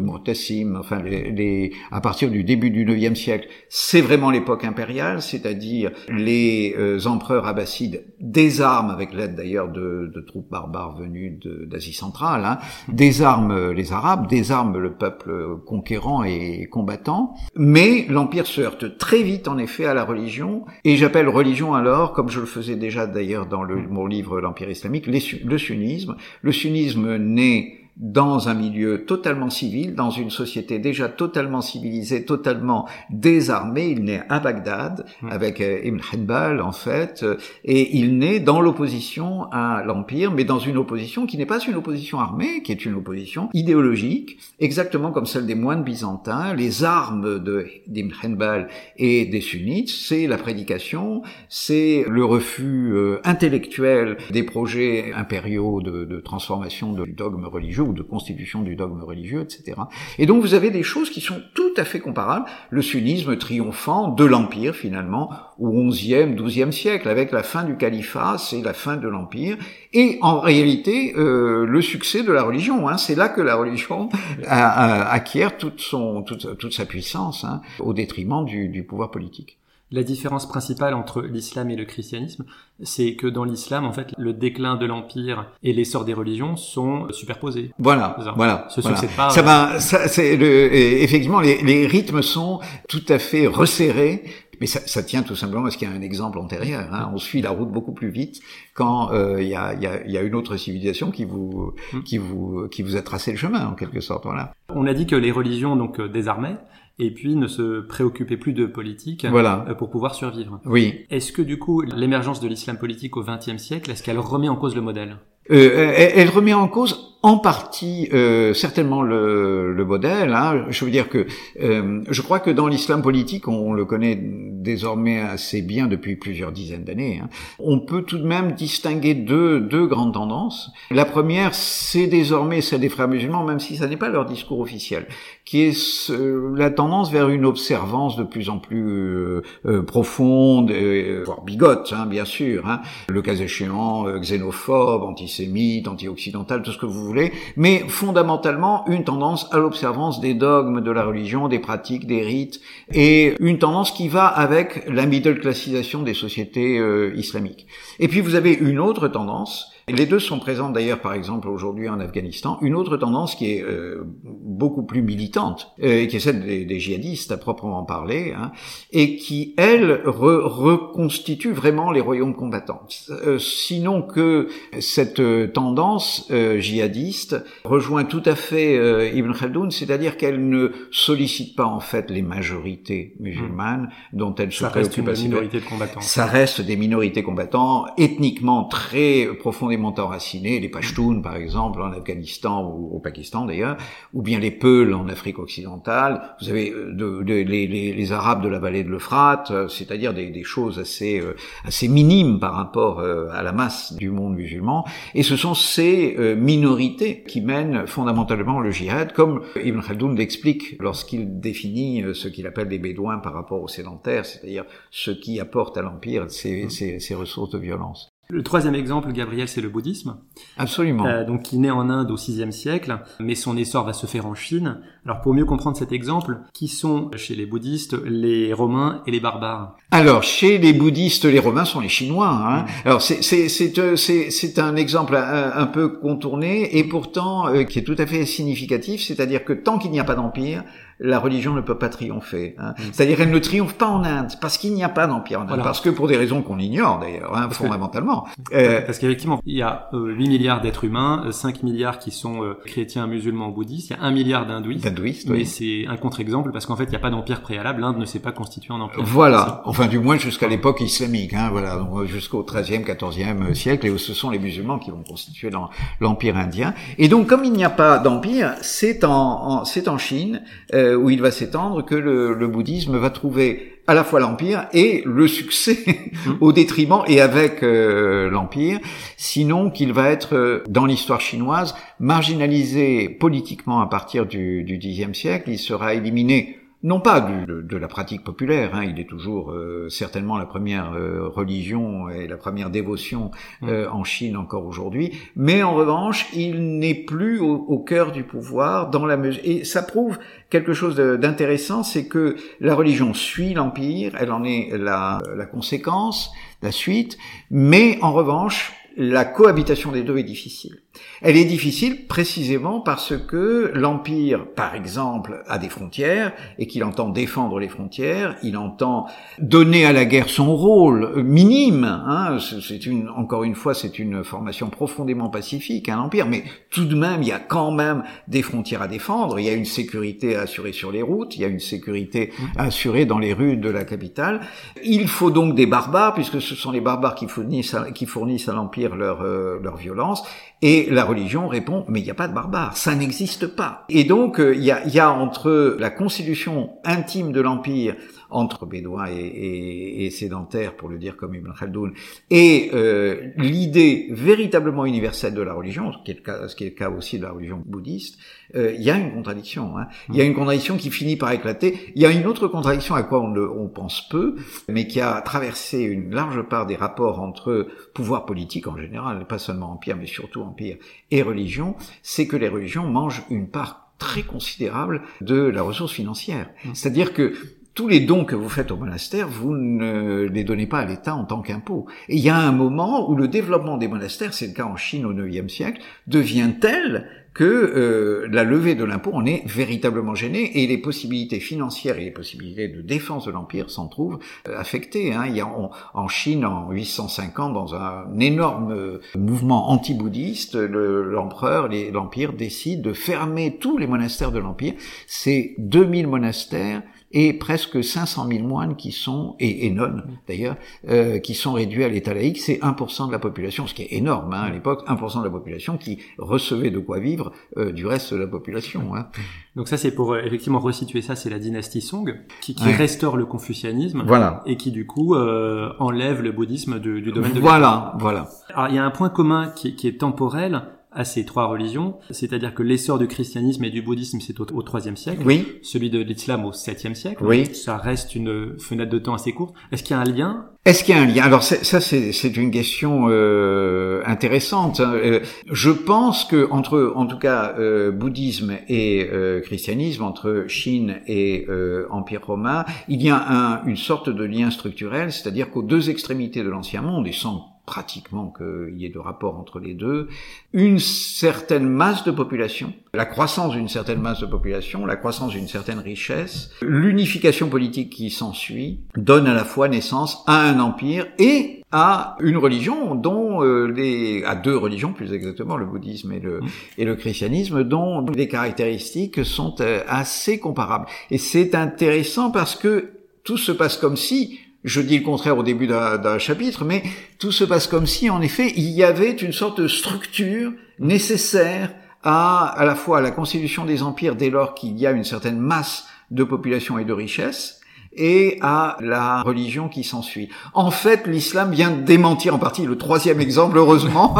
[0.78, 5.92] enfin les, les, à partir du début du IXe siècle, c'est vraiment l'époque impériale, c'est-à-dire
[6.10, 11.94] les les euh, empereurs abbassides désarment, avec l'aide d'ailleurs de, de, troupes barbares venues d'Asie
[11.94, 18.62] centrale, hein, désarment euh, les Arabes, désarment le peuple conquérant et combattant, mais l'Empire se
[18.62, 22.46] heurte très vite en effet à la religion, et j'appelle religion alors, comme je le
[22.46, 26.16] faisais déjà d'ailleurs dans le, mon livre L'Empire islamique, le sunnisme.
[26.42, 32.88] Le sunnisme naît dans un milieu totalement civil, dans une société déjà totalement civilisée, totalement
[33.10, 33.90] désarmée.
[33.90, 35.30] Il naît à Bagdad Mm.
[35.32, 40.44] avec euh, Ibn Hanbal en fait, euh, et il naît dans l'opposition à l'empire, mais
[40.44, 45.12] dans une opposition qui n'est pas une opposition armée, qui est une opposition idéologique, exactement
[45.12, 46.54] comme celle des moines byzantins.
[46.54, 53.20] Les armes de d'Ibn Hanbal et des sunnites, c'est la prédication, c'est le refus euh,
[53.24, 59.42] intellectuel des projets impériaux de, de transformation du dogme religieux de constitution du dogme religieux,
[59.42, 59.78] etc.
[60.18, 62.46] Et donc vous avez des choses qui sont tout à fait comparables.
[62.70, 68.38] Le sunnisme triomphant de l'empire finalement au XIe, XIIe siècle, avec la fin du califat,
[68.38, 69.58] c'est la fin de l'empire,
[69.94, 72.88] et en réalité euh, le succès de la religion.
[72.88, 74.10] Hein, c'est là que la religion
[74.48, 79.60] acquiert toute son toute, toute sa puissance, hein, au détriment du, du pouvoir politique.
[79.92, 82.46] La différence principale entre l'islam et le christianisme,
[82.84, 87.08] c'est que dans l'islam, en fait, le déclin de l'empire et l'essor des religions sont
[87.12, 87.72] superposés.
[87.80, 88.34] Voilà, ça.
[88.36, 88.68] voilà.
[88.70, 89.00] Se voilà.
[89.18, 93.48] pas, Ça euh, va, ça, c'est le, effectivement, les, les rythmes sont tout à fait
[93.48, 94.24] resserrés.
[94.62, 96.94] Mais ça, ça tient tout simplement parce qu'il y a un exemple antérieur.
[96.94, 97.10] Hein.
[97.14, 98.42] On suit la route beaucoup plus vite
[98.74, 102.04] quand euh, il y, a, y, a, y a une autre civilisation qui vous, Hmm.
[102.04, 104.26] qui vous, qui vous a tracé le chemin en quelque sorte.
[104.26, 104.52] Voilà.
[104.76, 106.58] On a dit que les religions donc euh, désarmaient
[107.00, 109.66] et puis ne se préoccupaient plus de politique Voilà.
[109.70, 110.60] euh, pour pouvoir survivre.
[110.66, 111.06] Oui.
[111.10, 114.56] Est-ce que du coup l'émergence de l'islam politique au XXe siècle, est-ce qu'elle remet en
[114.56, 115.18] cause le modèle?
[115.52, 120.34] Euh, elle, elle remet en cause en partie euh, certainement le, le modèle.
[120.34, 120.66] Hein.
[120.70, 121.28] Je veux dire que
[121.62, 126.52] euh, je crois que dans l'islam politique, on le connaît désormais assez bien depuis plusieurs
[126.54, 127.20] dizaines d'années.
[127.22, 127.30] Hein.
[127.60, 130.72] On peut tout de même distinguer deux, deux grandes tendances.
[130.92, 134.60] La première, c'est désormais celle des frères musulmans, même si ça n'est pas leur discours
[134.60, 135.06] officiel,
[135.44, 140.72] qui est ce- la tendance vers une observance de plus en plus euh, euh, profonde,
[140.72, 142.66] euh, voire bigote, hein, bien sûr.
[142.68, 142.80] Hein.
[143.10, 147.09] Le cas échéant, euh, xénophobe, antisémite, anti-occidental, tout ce que vous
[147.56, 152.62] mais fondamentalement une tendance à l'observance des dogmes de la religion, des pratiques, des rites,
[152.94, 157.68] et une tendance qui va avec la middle classisation des sociétés euh, islamiques.
[158.00, 161.88] Et puis vous avez une autre tendance, les deux sont présentes d'ailleurs par exemple aujourd'hui
[161.90, 166.44] en Afghanistan, une autre tendance qui est euh, beaucoup plus militante, euh, qui est celle
[166.46, 168.52] des, des djihadistes à proprement parler, hein,
[168.92, 172.82] et qui, elle, re- reconstitue vraiment les royaumes combattants.
[173.10, 174.48] Euh, sinon que
[174.80, 180.72] cette euh, tendance euh, djihadiste rejoint tout à fait euh, Ibn Khaldoun, c'est-à-dire qu'elle ne
[180.92, 185.66] sollicite pas en fait les majorités musulmanes dont elle se Ça reste une minorité de
[185.66, 186.02] combattants.
[186.02, 192.64] ça reste des minorités combattants ethniquement très profondément enracinés, les Pashtuns par exemple en Afghanistan
[192.64, 193.78] ou au Pakistan d'ailleurs,
[194.14, 196.22] ou bien les Peuls en Afrique occidentale.
[196.42, 199.68] Vous avez euh, de, de- les, les- les Arabes de la vallée de l'Euphrate, euh,
[199.68, 204.36] c'est-à-dire des, des choses assez euh, assez minimes par rapport à la masse du monde
[204.36, 204.86] musulman.
[205.16, 211.40] Et ce sont ces minorités qui mènent fondamentalement le djihad, comme Ibn Khaldoun l'explique lorsqu'il
[211.40, 215.82] définit ce qu'il appelle des bédouins par rapport aux sédentaires, c'est-à-dire ceux qui apportent à
[215.82, 218.10] l'empire ces, ces, ces ressources de violence.
[218.32, 220.18] Le troisième exemple, Gabriel, c'est le bouddhisme,
[220.56, 221.04] Absolument.
[221.08, 224.28] euh, donc qui naît en Inde au VIe siècle, mais son essor va se faire
[224.28, 224.78] en Chine.
[225.04, 229.20] Alors pour mieux comprendre cet exemple, qui sont chez les bouddhistes les Romains et les
[229.20, 229.78] barbares?
[229.90, 232.30] Alors, chez les bouddhistes, les Romains sont les Chinois.
[232.30, 232.66] Hein.
[232.86, 237.64] Alors, c'est c'est c'est euh, c'est un exemple un, un peu contourné et pourtant euh,
[237.64, 239.02] qui est tout à fait significatif.
[239.02, 240.64] C'est-à-dire que tant qu'il n'y a pas d'empire,
[241.00, 242.56] la religion ne peut pas tripher.
[242.60, 242.74] Hein.
[242.92, 245.48] C'est-à-dire elle ne triomphe pas en Inde parce qu'il n'y a pas d'empire en Inde,
[245.50, 245.64] Voilà.
[245.64, 248.26] parce que pour des raisons qu'on ignore d'ailleurs, hein, fondamentalement.
[248.54, 252.10] Euh, Parce qu'effectivement, il y a euh, 8 milliards d'êtres humains, euh, 5 milliards qui
[252.10, 254.86] sont euh, chrétiens, musulmans, bouddhistes, il y a 1 milliard d'hindouistes.
[254.88, 257.82] hindouistes, Mais c'est un contre-exemple parce qu'en fait, il n'y a pas d'empire préalable.
[257.82, 259.04] L'Inde ne s'est pas constituée en empire.
[259.04, 263.90] Voilà, enfin du moins jusqu'à l'époque islamique, hein, voilà, donc, jusqu'au 13e, 14e siècle, et
[263.92, 265.52] où ce sont les musulmans qui vont constituer
[266.00, 266.74] l'empire indien.
[266.98, 270.42] Et donc, comme il n'y a pas d'empire, c'est en, en- c'est en Chine
[270.74, 274.68] euh, où il va s'étendre que le, le bouddhisme va trouver à la fois l'empire
[274.72, 275.80] et le succès
[276.42, 278.80] au détriment et avec euh, l'empire,
[279.18, 285.12] sinon qu'il va être euh, dans l'histoire chinoise marginalisé politiquement à partir du, du Xe
[285.18, 285.50] siècle.
[285.50, 289.52] Il sera éliminé non pas du- de, de la pratique populaire, hein, il est toujours
[289.52, 293.32] euh, certainement la première euh, religion et la première dévotion
[293.64, 298.24] euh, en Chine encore aujourd'hui, mais en revanche, il n'est plus au, au cœur du
[298.24, 300.18] pouvoir dans la mesure et ça prouve
[300.50, 306.32] quelque chose d'intéressant, c'est que la religion suit l'empire, elle en est la, la conséquence,
[306.62, 307.18] la suite,
[307.52, 310.80] mais en revanche, la cohabitation des deux est difficile.
[311.22, 317.10] Elle est difficile précisément parce que l'Empire, par exemple, a des frontières et qu'il entend
[317.10, 319.08] défendre les frontières, il entend
[319.40, 321.84] donner à la guerre son rôle minime.
[321.84, 326.86] Hein, c'est une, encore une fois, c'est une formation profondément pacifique, un empire, mais tout
[326.86, 329.40] de même, il y a quand même des frontières à défendre.
[329.40, 332.32] Il y a une sécurité à assurer sur les routes, il y a une sécurité
[332.58, 334.42] à assurer dans les rues de la capitale.
[334.84, 338.50] Il faut donc des barbares, puisque ce sont les barbares qui fournissent à, qui fournissent
[338.50, 340.24] à l'empire leur euh, leur violence.
[340.62, 343.86] Et la religion répond, mais il n'y a pas de barbares, ça n'existe pas.
[343.90, 347.96] Et donc, euh, il y, a, y, a, entre la constitution intime de l'Empire,
[348.30, 351.94] entre bédouins et, et, et, sédentaires, pour le dire comme Ibn Khaldoun,
[352.30, 356.66] et euh, l'idée véritablement universelle de la religion, ce qui est le cas, ce qui
[356.66, 358.20] est le cas aussi de la religion bouddhiste,
[358.56, 359.78] euh, il y a une contradiction.
[359.78, 359.88] Hein.
[360.10, 361.92] Il y a une contradiction qui finit par éclater.
[361.96, 364.36] Il y a une autre contradiction à quoi on, le, on pense peu,
[364.68, 369.40] mais qui a traversé une large part des rapports entre pouvoir politique en général, pas
[369.40, 370.78] seulement empire, mais surtout empire
[371.12, 376.50] et religion, c'est que les religions mangent une part très considérable de la ressource financière.
[376.64, 376.70] Mmh.
[376.74, 377.34] C'est-à-dire que
[377.74, 381.16] tous les dons que vous faites au monastère, vous ne les donnez pas à l'État
[381.16, 381.86] en tant qu'impôt.
[382.10, 384.76] Et il y a un moment où le développement des monastères, c'est le cas en
[384.76, 390.16] Chine au IXe siècle, devient tel que euh, la levée de l'impôt en est véritablement
[390.16, 394.60] gênée et les possibilités financières et les possibilités de défense de l'empire s'en trouvent euh,
[394.60, 395.14] affectées.
[395.14, 395.26] Hein.
[395.28, 402.34] Il y a en Chine en 850, dans un énorme euh, mouvement anti-bouddhiste, l'empereur, l'empire
[402.34, 404.74] décide de fermer tous les monastères de l'empire.
[405.08, 411.20] C'est 2000 monastères et presque 500 000 moines qui sont, et, et nonnes d'ailleurs, euh,
[411.20, 414.34] qui sont réduits à l'état laïque, c'est 1% de la population, ce qui est énorme
[414.34, 418.14] hein, à l'époque, 1% de la population qui recevait de quoi vivre euh, du reste
[418.14, 418.96] de la population.
[418.96, 419.08] Hein.
[419.56, 423.18] Donc ça c'est pour euh, effectivement resituer ça, c'est la dynastie Song qui, qui restaure
[423.18, 424.42] le confucianisme voilà.
[424.46, 428.30] et qui du coup euh, enlève le bouddhisme du, du domaine de Voilà, voilà.
[428.54, 431.98] Alors il y a un point commun qui, qui est temporel, à ces trois religions,
[432.10, 435.46] c'est-à-dire que l'essor du christianisme et du bouddhisme c'est au, IIIe siècle, oui.
[435.62, 437.54] celui de l'islam au 7e siècle, oui.
[437.54, 439.54] ça reste une fenêtre de temps assez courte.
[439.72, 440.46] Est-ce qu'il y a un lien?
[440.66, 441.24] Est-ce qu'il y a un lien?
[441.24, 444.80] Alors ça c'est une question euh, intéressante.
[444.80, 444.94] Hein.
[444.96, 445.20] Euh,
[445.52, 451.46] je pense que entre en tout cas euh, bouddhisme et euh, christianisme, entre Chine et
[451.50, 455.90] euh, Empire romain, il y a un, une sorte de lien structurel, c'est-à-dire qu'aux deux
[455.90, 460.08] extrémités de l'ancien monde, et sans pratiquement qu'il y ait de rapport entre les deux,
[460.54, 465.48] une certaine masse de population, la croissance d'une certaine masse de population, la croissance d'une
[465.48, 471.62] certaine richesse, l'unification politique qui s'ensuit, donne à la fois naissance à un empire et
[471.72, 476.40] à une religion dont euh, les à deux religions plus exactement le bouddhisme et le
[476.80, 480.88] et le christianisme dont les caractéristiques sont euh, assez comparables.
[481.12, 485.44] Et c'est intéressant parce que tout se passe comme si je dis le contraire au
[485.44, 486.84] début d'un chapitre, mais
[487.18, 491.74] tout se passe comme si, en effet, il y avait une sorte de structure nécessaire
[492.04, 495.40] à la fois à la constitution des empires dès lors qu'il y a une certaine
[495.40, 497.59] masse de population et de richesse,
[497.94, 500.30] et à la religion qui s'ensuit.
[500.54, 504.16] En fait, l'islam vient démentir en partie, le troisième exemple, heureusement,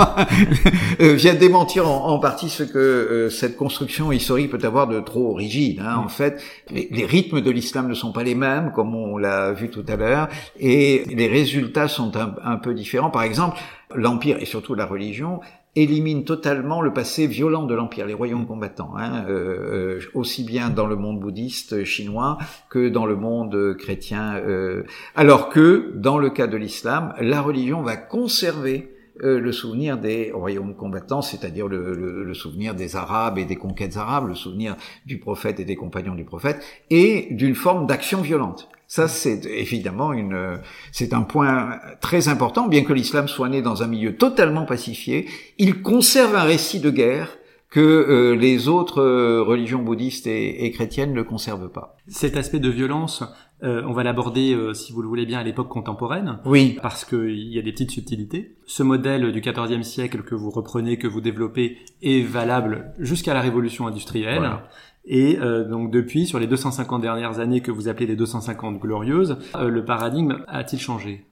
[1.02, 5.34] euh, vient démentir en, partie ce que euh, cette construction historique peut avoir de trop
[5.34, 5.82] rigide.
[5.82, 6.02] Hein.
[6.04, 9.52] En fait, les, les, rythmes de l'islam ne sont pas les mêmes, comme on l'a
[9.52, 10.28] vu tout à l'heure,
[10.60, 13.10] et les résultats sont un, un peu différents.
[13.12, 13.58] Par exemple,
[13.96, 15.40] l'empire et surtout la religion
[15.76, 20.88] élimine totalement le passé violent de l'empire, les royaumes combattants, hein, euh, aussi bien dans
[20.88, 22.38] le monde bouddhiste chinois
[22.70, 24.36] que dans le monde chrétien.
[24.36, 24.84] Euh,
[25.16, 30.32] alors que dans le cas de l'islam, la religion va conserver euh, le souvenir des
[30.32, 34.78] royaumes combattants, c'est-à-dire le, le, le, souvenir des Arabes et des conquêtes arabes, le souvenir
[35.06, 38.70] du prophète et des compagnons du prophète, et d'une forme d'action violente.
[38.90, 40.60] Ça, c'est évidemment une,
[40.92, 42.68] c'est un point très important.
[42.68, 45.28] Bien que l'islam soit né dans un milieu totalement pacifié,
[45.60, 47.38] il conserve un récit de guerre
[47.70, 51.98] que euh, les autres euh, religions bouddhistes et, et, chrétiennes ne conservent pas.
[52.08, 53.24] Cet aspect de violence,
[53.62, 56.40] euh, on va l'aborder, euh, si vous le voulez bien, à l'époque contemporaine.
[56.46, 56.78] Oui.
[56.82, 58.56] Parce qu'il y a des petites subtilités.
[58.66, 63.42] Ce modèle du XIVe siècle que vous reprenez, que vous développez, est valable jusqu'à la
[63.42, 64.40] révolution industrielle.
[64.40, 64.70] Voilà.
[65.10, 69.38] Et euh, donc depuis, sur les 250 dernières années que vous appelez les 250 glorieuses,
[69.56, 71.26] euh, le paradigme a-t-il changé?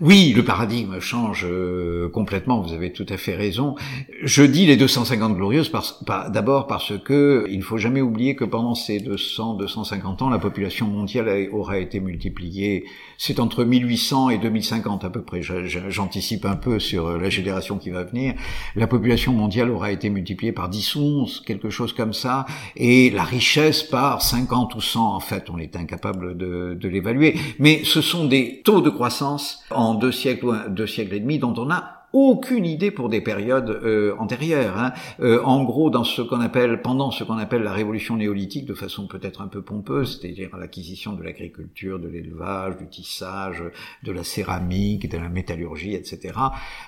[0.00, 2.60] Oui, le paradigme change euh, complètement.
[2.60, 3.74] Vous avez tout à fait raison.
[4.22, 8.44] Je dis les 250 glorieuses parce, d'abord parce que il ne faut jamais oublier que
[8.44, 12.84] pendant ces 200, 250 ans, la population mondiale aura été multipliée.
[13.18, 15.40] C'est entre 1800 et 2050 à peu près.
[15.42, 18.34] J'anticipe un peu sur euh, la génération qui va venir.
[18.74, 23.10] La population mondiale aura été multipliée par 10 ou 11, quelque chose comme ça, et
[23.10, 25.14] la richesse par 50 ou 100.
[25.14, 27.36] En fait, on est incapable de, de l'évaluer.
[27.58, 31.54] Mais ce sont des taux de croissance en deux siècles deux siècles et demi dont
[31.56, 34.78] on n'a aucune idée pour des périodes euh, antérieures.
[34.78, 34.92] Hein.
[35.20, 38.74] Euh, en gros, dans ce qu'on appelle, pendant ce qu'on appelle la révolution néolithique, de
[38.74, 43.62] façon peut-être un peu pompeuse, c'est-à-dire l'acquisition de l'agriculture, de l'élevage, du tissage,
[44.02, 46.34] de la céramique, de la métallurgie, etc.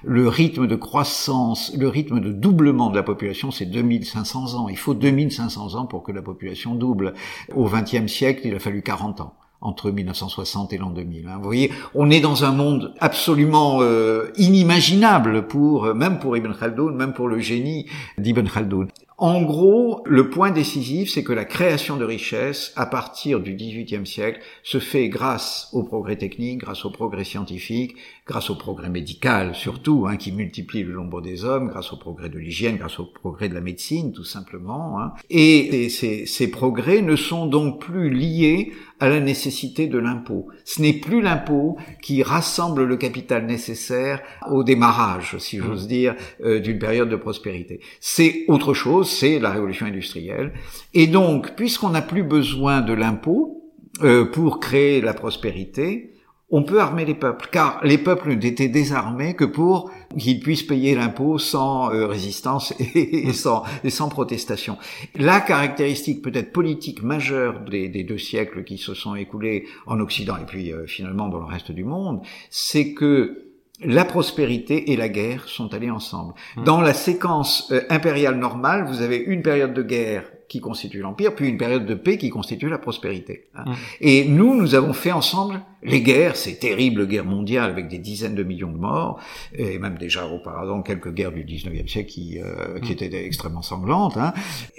[0.03, 4.69] Le rythme de croissance, le rythme de doublement de la population, c'est 2500 ans.
[4.71, 7.13] Il faut 2500 ans pour que la population double.
[7.55, 11.27] Au XXe siècle, il a fallu 40 ans entre 1960 et l'an 2000.
[11.27, 11.37] Hein.
[11.37, 16.95] Vous voyez, on est dans un monde absolument euh, inimaginable pour même pour Ibn Khaldoun,
[16.95, 17.87] même pour le génie
[18.19, 18.89] d'Ibn Khaldoun.
[19.21, 24.07] En gros, le point décisif, c'est que la création de richesses, à partir du XVIIIe
[24.07, 27.97] siècle, se fait grâce au progrès technique, grâce au progrès scientifique,
[28.29, 32.29] grâce au progrès médical surtout, hein, qui multiplie le nombre des hommes, grâce au progrès
[32.29, 35.01] de l'hygiène, grâce au progrès de la médecine, tout simplement.
[35.01, 35.13] Hein.
[35.31, 40.49] Et ces, ces progrès ne sont donc plus liés à la nécessité de l'impôt.
[40.65, 46.59] Ce n'est plus l'impôt qui rassemble le capital nécessaire au démarrage, si j'ose dire, euh,
[46.61, 47.81] d'une période de prospérité.
[48.01, 50.53] C'est autre chose c'est la révolution industrielle.
[50.95, 56.15] Et donc, puisqu'on n'a plus besoin de l'impôt euh, pour créer la prospérité,
[56.51, 60.95] on peut armer les peuples, car les peuples n'étaient désarmés que pour qu'ils puissent payer
[60.95, 64.79] l'impôt sans euh, résistance et, sans, et sans protestation.
[65.15, 70.47] La caractéristique peut-être politique majeure des, deux siècles qui se sont écoulés en Occident et
[70.47, 73.48] puis euh, finalement dans le reste du monde, c'est que
[73.85, 76.35] la prospérité et la guerre sont allées ensemble.
[76.57, 76.65] Mmh.
[76.65, 81.35] Dans la séquence euh, impériale normale, vous avez une période de guerre qui constitue l'empire,
[81.35, 83.49] puis une période de paix qui constitue la prospérité.
[83.55, 83.65] Hein.
[83.67, 83.75] Mmh.
[84.01, 88.35] Et nous, nous avons fait ensemble les guerres, ces terribles guerres mondiales avec des dizaines
[88.35, 89.21] de millions de morts,
[89.55, 93.05] et même déjà auparavant quelques guerres du 19e siècle qui, euh, qui mmh.
[93.05, 94.33] étaient extrêmement sanglantes, hein.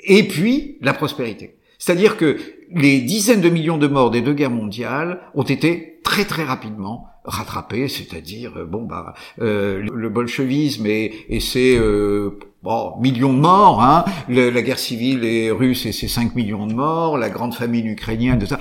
[0.04, 1.56] et puis la prospérité.
[1.78, 2.38] C'est-à-dire que
[2.76, 7.09] les dizaines de millions de morts des deux guerres mondiales ont été très très rapidement
[7.26, 13.40] rattrapés, c'est-à-dire euh, bon bah euh, le bolchevisme et, et ses euh, bon, millions de
[13.40, 17.54] morts, hein, la guerre civile et russe et ses 5 millions de morts, la grande
[17.54, 18.60] famine ukrainienne, de ça.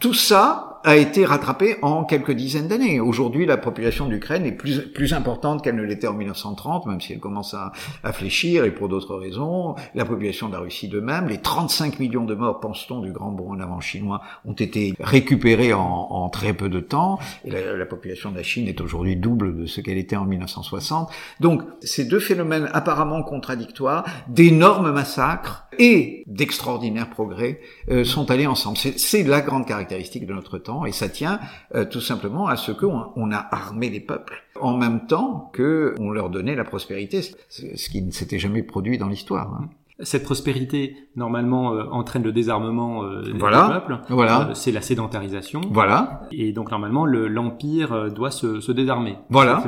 [0.00, 3.00] Tout ça a été rattrapé en quelques dizaines d'années.
[3.00, 7.12] Aujourd'hui, la population d'Ukraine est plus, plus importante qu'elle ne l'était en 1930, même si
[7.12, 7.72] elle commence à,
[8.04, 9.74] à fléchir, et pour d'autres raisons.
[9.96, 11.26] La population de la Russie de même.
[11.26, 15.72] Les 35 millions de morts, pense-t-on, du grand bond en avant chinois ont été récupérés
[15.72, 17.18] en, en très peu de temps.
[17.44, 21.10] La, la population de la Chine est aujourd'hui double de ce qu'elle était en 1960.
[21.40, 28.78] Donc, ces deux phénomènes apparemment contradictoires, d'énormes massacres et d'extraordinaires progrès, euh, sont allés ensemble.
[28.78, 31.40] C'est la grande caractéristique de notre temps et ça tient
[31.74, 35.94] euh, tout simplement à ce qu'on on a armé les peuples en même temps que
[35.98, 39.54] on leur donnait la prospérité, ce qui ne s'était jamais produit dans l'histoire.
[39.54, 39.70] Hein.
[40.02, 43.98] Cette prospérité, normalement, euh, entraîne le désarmement euh, des peuples.
[44.10, 44.48] Voilà.
[44.50, 45.62] Euh, c'est la sédentarisation.
[45.70, 46.20] Voilà.
[46.32, 49.16] Et donc, normalement, l'empire doit se, se, désarmer.
[49.30, 49.64] Voilà.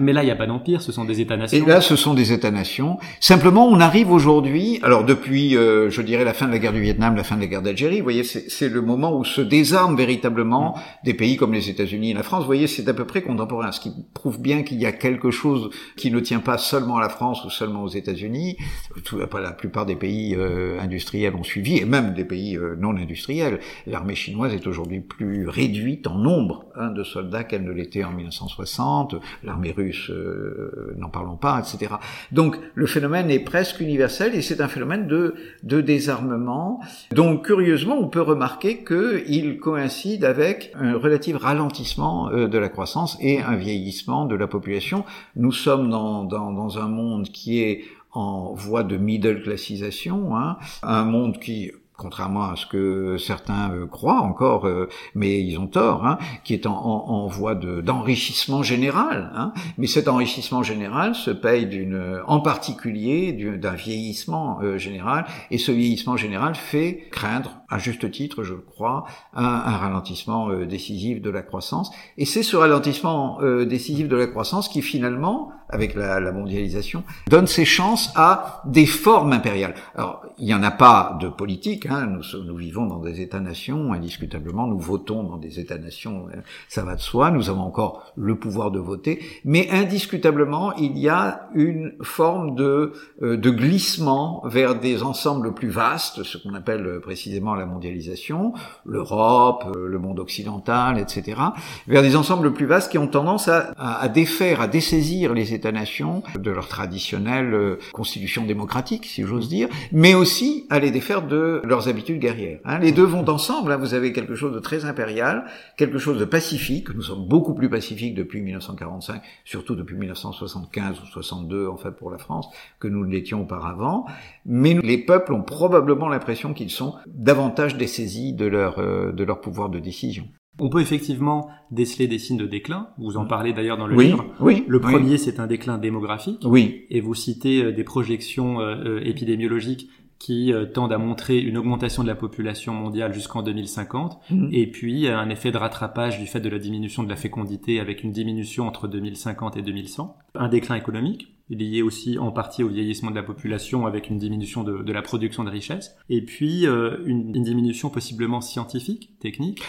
[0.00, 1.56] Mais là, il n'y a pas d'empire, ce sont des États-nations.
[1.56, 2.98] Et là, ce sont des États-nations.
[3.20, 7.14] Simplement, on arrive aujourd'hui, alors depuis, je dirais, la fin de la guerre du Vietnam,
[7.14, 10.74] la fin de la guerre d'Algérie, vous voyez, c'est le moment où se désarment véritablement
[10.74, 10.80] mm.
[11.04, 12.40] des pays comme les États-Unis et la France.
[12.40, 15.30] Vous voyez, c'est à peu près contemporain, ce qui prouve bien qu'il y a quelque
[15.30, 18.56] chose qui ne tient pas seulement à la France ou seulement aux États-Unis.
[19.04, 22.76] Tout, pas la plupart des pays euh, industriels ont suivi, et même des pays euh,
[22.78, 23.60] non industriels.
[23.86, 28.12] L'armée chinoise est aujourd'hui plus réduite en nombre hein, de soldats qu'elle ne l'était en
[28.12, 29.16] 1960.
[29.44, 31.94] L'armée russe, euh, n'en parlons pas, etc.
[32.30, 36.80] Donc le phénomène est presque universel et c'est un phénomène de, de désarmement.
[37.12, 43.40] Donc curieusement, on peut remarquer qu'il coïncide avec un relatif ralentissement de la croissance et
[43.40, 45.04] un vieillissement de la population.
[45.36, 50.58] Nous sommes dans, dans, dans un monde qui est en voie de middle classisation, hein,
[50.82, 51.72] un monde qui
[52.02, 56.52] contrairement à ce que certains euh, croient encore, euh, mais ils ont tort, hein, qui
[56.52, 59.30] est en, voie d'enrichissement général.
[59.34, 65.58] Hein, mais cet enrichissement général se paye d'une, en particulier d'un vieillissement euh, général, et
[65.58, 71.40] ce vieillissement général fait craindre, à juste titre, je crois, un ralentissement décisif de la
[71.40, 71.90] croissance.
[72.18, 77.46] Et c'est ce ralentissement décisif de la croissance qui finalement avec la, la, mondialisation, donne
[77.46, 79.74] ses chances à des formes impériales.
[79.94, 83.92] Alors, il n'y en a pas de politique, hein, nous, nous, vivons dans des États-nations,
[83.92, 88.36] indiscutablement, nous votons dans des États-nations, euh, ça va de soi, nous avons encore le
[88.36, 94.78] pouvoir de voter, mais indiscutablement, il y a une forme de, euh, de glissement vers
[94.78, 98.52] des ensembles plus vastes, ce qu'on appelle euh, précisément la mondialisation,
[98.84, 101.40] l'Europe, le monde occidental, etc.,
[101.86, 105.61] vers des ensembles plus vastes qui ont tendance à, à, défaire, à dessaisir les États
[105.62, 111.22] États-nations, de leur traditionnelle euh, constitution démocratique, si j'ose dire, mais aussi à les défaire
[111.22, 112.58] de leurs habitudes guerrières.
[112.64, 112.80] Hein.
[112.80, 113.70] Les deux vont ensemble.
[113.70, 113.76] Hein.
[113.76, 115.44] Vous avez quelque chose de très impérial,
[115.76, 116.92] quelque chose de pacifique.
[116.92, 122.10] Nous sommes beaucoup plus pacifiques depuis 1945, surtout depuis 1975 ou 62 en fait pour
[122.10, 122.48] la France,
[122.80, 124.06] que nous l'étions auparavant.
[124.44, 129.40] Mais les peuples ont probablement l'impression qu'ils sont davantage dessaisis de leur euh, de leur
[129.40, 130.24] pouvoir de décision.
[130.58, 132.88] On peut effectivement déceler des signes de déclin.
[132.98, 134.26] Vous en parlez d'ailleurs dans le oui, livre.
[134.40, 134.64] Oui.
[134.68, 136.40] Le premier, c'est un déclin démographique.
[136.44, 136.84] Oui.
[136.90, 139.88] Et vous citez euh, des projections euh, épidémiologiques
[140.18, 144.50] qui tendent à montrer une augmentation de la population mondiale jusqu'en 2050, Mhm.
[144.52, 148.04] et puis un effet de rattrapage du fait de la diminution de la fécondité avec
[148.04, 150.16] une diminution entre 2050 et 2100.
[150.36, 154.62] Un déclin économique, lié aussi en partie au vieillissement de la population avec une diminution
[154.62, 159.60] de, de la production de richesses, et puis euh, une, une diminution possiblement scientifique, technique.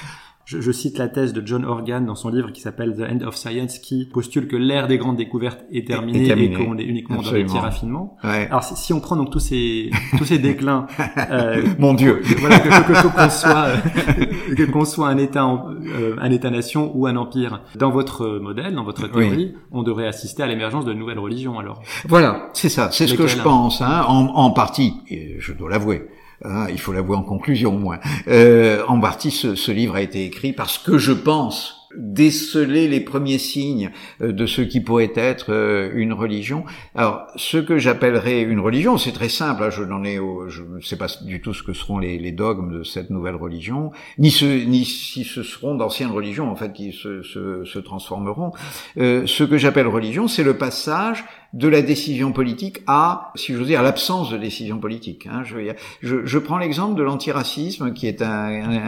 [0.45, 3.25] Je, je, cite la thèse de John Organ dans son livre qui s'appelle The End
[3.25, 7.19] of Science, qui postule que l'ère des grandes découvertes est terminée, et qu'on est uniquement
[7.19, 7.31] Absolument.
[7.31, 8.17] dans les petits raffinements.
[8.25, 8.47] Ouais.
[8.49, 10.85] Alors si, si on prend donc tous ces tous ces déclins,
[11.31, 12.21] euh, Mon Dieu.
[12.39, 13.77] voilà que que- que- qu'on soit euh,
[14.57, 18.83] que qu'on soit un État euh, un État-nation ou un empire, dans votre modèle, dans
[18.83, 19.29] votre Oui.
[19.29, 21.57] théorie, on devrait assister à l'émergence de nouvelles religions.
[21.57, 25.53] Alors Voilà, c'est ça, c'est ce que je pense, hein, en, en partie, et je
[25.53, 26.09] dois l'avouer.
[26.43, 27.99] Hein, il faut l'avouer en conclusion, au moins.
[28.27, 33.01] Euh, en partie, ce, ce livre a été écrit parce que je pense déceler les
[33.01, 33.91] premiers signes
[34.21, 36.65] euh, de ce qui pourrait être euh, une religion.
[36.95, 39.63] Alors, ce que j'appellerais une religion, c'est très simple.
[39.63, 42.31] hein, je n'en ai, je ne sais pas du tout ce que seront les, les
[42.31, 46.73] dogmes de cette nouvelle religion, ni ce, ni si ce seront d'anciennes religions en fait
[46.73, 48.53] qui se, se, se transformeront.
[48.97, 51.23] Euh, ce que j'appelle religion, c'est le passage
[51.53, 55.27] de la décision politique à, si j'ose dire, l'absence de décision politique.
[55.31, 55.43] hein.
[55.45, 55.57] Je,
[56.01, 58.27] je, je prends l'exemple de l'antiracisme, qui est un,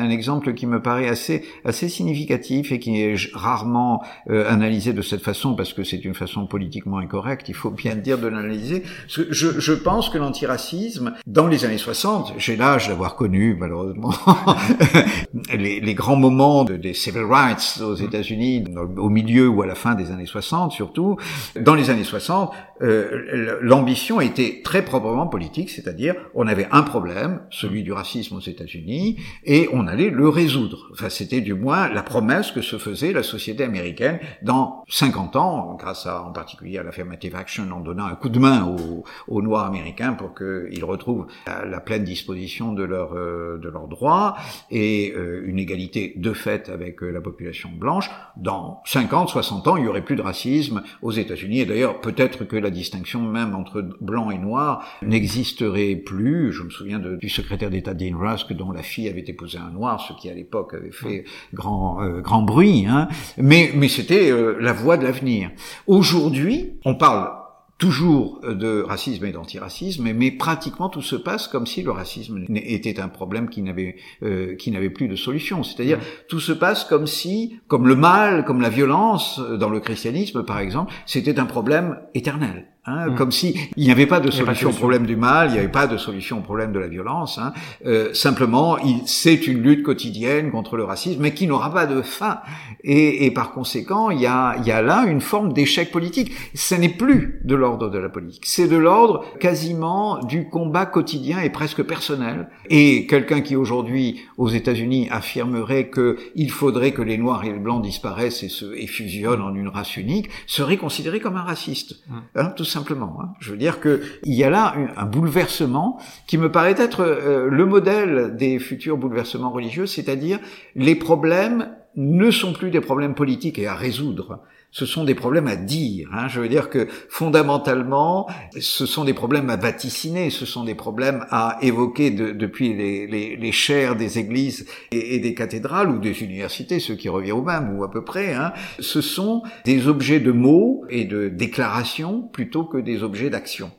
[0.03, 5.01] un, exemple qui me paraît assez, assez significatif et qui est rarement euh, analysé de
[5.03, 7.49] cette façon parce que c'est une façon politiquement incorrecte.
[7.49, 8.83] Il faut bien dire de l'analyser.
[9.07, 14.13] Je, je pense que l'antiracisme, dans les années 60, j'ai l'âge d'avoir connu malheureusement
[15.53, 18.63] les, les grands moments de- des civil rights aux États-Unis,
[18.97, 21.17] au milieu ou à la fin des années 60 surtout.
[21.59, 22.51] Dans les années 60,
[22.81, 28.41] euh, l'ambition était très proprement politique, c'est-à-dire on avait un problème, celui du racisme aux
[28.41, 30.89] États-Unis, et on allait le résoudre.
[30.91, 35.77] Enfin, c'était du moins la promesse que se faisait la société américaine dans 50 ans,
[35.79, 39.41] grâce à, en particulier à l'affirmative action, en donnant un coup de main aux, aux
[39.41, 44.35] Noirs américains pour qu'ils retrouvent la, pleine disposition de leurs euh, de droits
[44.71, 48.09] et euh, une égalité de fait avec euh, la population blanche.
[48.37, 52.44] Dans 50, 60 ans, il y aurait plus de racisme aux États-Unis, et d'ailleurs peut-être
[52.47, 56.51] que la distinction même entre blanc et noir n'existerait plus.
[56.51, 60.01] Je me souviens du secrétaire d'État Dean Rusk dont la fille avait épousé un noir,
[60.01, 62.85] ce qui à l'époque avait fait grand euh, grand bruit.
[62.87, 63.07] Hein.
[63.37, 65.51] Mais mais c'était euh, la voie de l'avenir.
[65.87, 67.44] Aujourd'hui, on parle
[67.77, 72.99] toujours de racisme et d'antiracisme, mais, pratiquement tout se passe comme si le racisme était
[72.99, 75.63] un problème qui n'avait euh, qui n'avait plus de solution.
[75.63, 75.99] C'est-à-dire
[76.29, 80.43] tout se passe comme si, comme le mal, comme la violence euh, dans le christianisme
[80.43, 82.67] par exemple, c'était un problème éternel.
[82.87, 83.15] Hein, Mm.
[83.15, 85.67] Comme si il n'y avait pas de solution au problème du mal, il n'y avait
[85.67, 87.37] pas de solution au problème de la violence.
[87.37, 87.53] Hein.
[87.85, 92.39] Euh, simplement, c'est une lutte quotidienne contre le racisme, mais qui n'aura pas de fin.
[92.83, 96.31] Et, et par conséquent, il y a, y a là une forme d'échec politique.
[96.53, 101.39] Ce n'est plus de l'ordre de la politique, c'est de l'ordre quasiment du combat quotidien
[101.39, 102.49] et presque personnel.
[102.69, 107.59] Et quelqu'un qui aujourd'hui aux États-Unis affirmerait que il faudrait que les Noirs et les
[107.59, 112.03] Blancs disparaissent et, se, et fusionnent en une race unique serait considéré comme un raciste,
[112.35, 113.17] hein, tout simplement.
[113.21, 113.29] Hein.
[113.39, 115.97] Je veux dire que il y a là un, bouleversement
[116.27, 120.39] qui me paraît être euh, le modèle des futurs bouleversements religieux, c'est-à-dire
[120.75, 124.41] les problèmes ne sont plus des problèmes politiques et à résoudre.
[124.77, 126.09] Ce sont des problèmes à dire.
[126.11, 126.27] Hein.
[126.27, 128.27] Je veux dire que fondamentalement,
[128.59, 133.07] ce sont des problèmes à vaticiner, ce sont des problèmes à évoquer de- depuis les,
[133.07, 137.31] les, les chaires des églises et, et des cathédrales ou des universités, ce qui revient
[137.31, 138.33] au même ou à peu près.
[138.33, 138.51] Hein.
[138.79, 143.71] Ce sont des objets de mots et de déclarations plutôt que des objets d'action.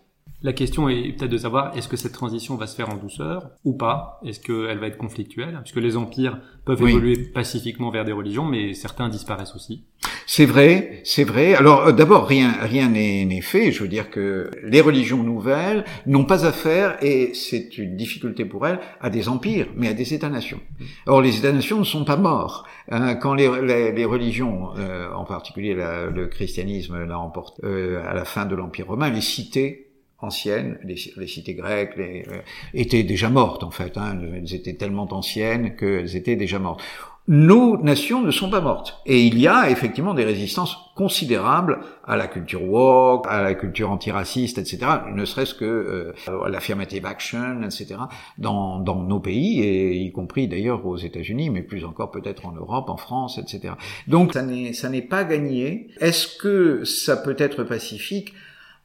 [0.42, 3.50] La question est peut-être de savoir est-ce que cette transition va se faire en douceur
[3.64, 4.20] ou pas?
[4.24, 5.58] Est-ce qu'elle va être conflictuelle?
[5.62, 6.90] Puisque les empires peuvent Oui.
[6.92, 9.84] évoluer pacifiquement vers des religions, mais certains disparaissent aussi.
[10.28, 11.54] C'est vrai, c'est vrai.
[11.54, 13.70] Alors euh, d'abord, rien rien n'est fait.
[13.70, 18.66] Je veux dire que les religions nouvelles n'ont pas affaire, et c'est une difficulté pour
[18.66, 20.60] elles, à des empires, mais à des États-nations.
[21.06, 22.66] Or, les États-nations ne sont pas morts.
[22.90, 28.12] Hein, quand les, les, les religions, euh, en particulier le christianisme, l'a emporté euh, à
[28.14, 29.86] la fin de l'Empire romain, les cités
[30.18, 32.40] anciennes, les, les cités grecques, les, euh,
[32.74, 33.96] étaient déjà mortes en fait.
[33.96, 36.82] Hein, elles étaient tellement anciennes qu'elles étaient déjà mortes.
[37.28, 39.00] Nos nations ne sont pas mortes.
[39.04, 43.90] Et il y a effectivement des résistances considérables à la culture woke, à la culture
[43.90, 44.78] antiraciste, etc.
[45.12, 47.96] Ne serait-ce que euh, l'affirmative action, etc.
[48.38, 52.52] Dans, dans nos pays, et y compris d'ailleurs aux États-Unis, mais plus encore peut-être en
[52.52, 53.74] Europe, en France, etc.
[54.06, 55.88] Donc ça n'est ça n'est pas gagné.
[56.00, 58.32] Est-ce que ça peut être pacifique?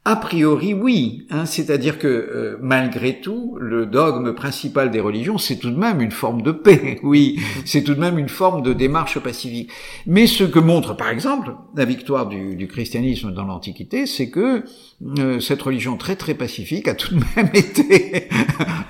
[0.04, 1.28] A priori, oui.
[1.30, 6.00] Hein, C'est-à-dire que euh, malgré tout, le dogme principal des religions, c'est tout de même
[6.00, 6.98] une forme de paix.
[7.04, 9.70] Oui, c'est tout de même une forme de démarche pacifique.
[10.06, 14.64] Mais ce que montre, par exemple, la victoire du, du christianisme dans l'Antiquité, c'est que
[15.18, 18.28] euh, cette religion très très pacifique a tout de même été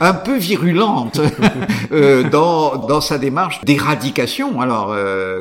[0.00, 1.20] un peu virulente
[1.92, 4.60] euh, dans, dans sa démarche d'éradication.
[4.62, 4.94] Alors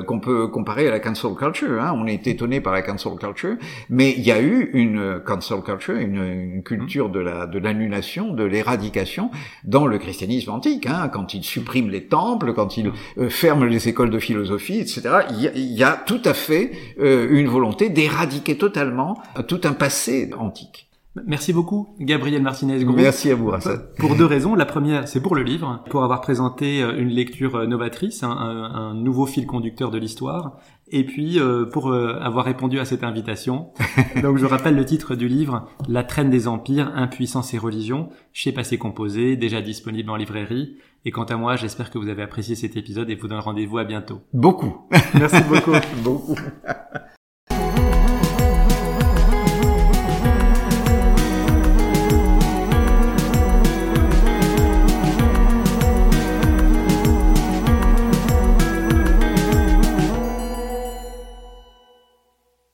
[0.06, 1.82] qu'on peut comparer à la cancel culture.
[1.82, 3.56] Hein, on est étonné par la cancel culture,
[3.90, 8.44] mais il y a eu une cancel culture, une, culture de la de l'annulation, de
[8.44, 9.32] l'éradication
[9.64, 10.86] dans le christianisme antique.
[10.88, 15.02] Hein, quand il supprime les temples, quand il euh, ferme les écoles de philosophie, etc.
[15.32, 20.88] Il y a, tout à fait euh, une volonté d'éradiquer totalement tout un passé antique.
[21.28, 22.86] Merci beaucoup, Gabriel Martinez.
[22.86, 23.52] Merci à vous,
[23.98, 24.56] Pour deux raisons.
[24.56, 28.94] La première, c'est pour le livre, pour avoir présenté euh, une lecture novatrice, un, un
[28.94, 30.58] nouveau fil conducteur de l'histoire
[30.92, 33.70] et puis euh, pour euh, avoir répondu à cette invitation.
[34.22, 38.52] Donc je rappelle le titre du livre La traîne des empires, impuissance et religion, chez
[38.52, 40.78] Passé Composé, déjà disponible en librairie.
[41.04, 43.80] Et quant à moi, j'espère que vous avez apprécié cet épisode et vous donne rendez-vous
[43.80, 44.22] à bientôt.
[44.34, 44.88] Beaucoup.
[45.16, 45.72] Merci beaucoup.
[46.04, 46.36] beaucoup.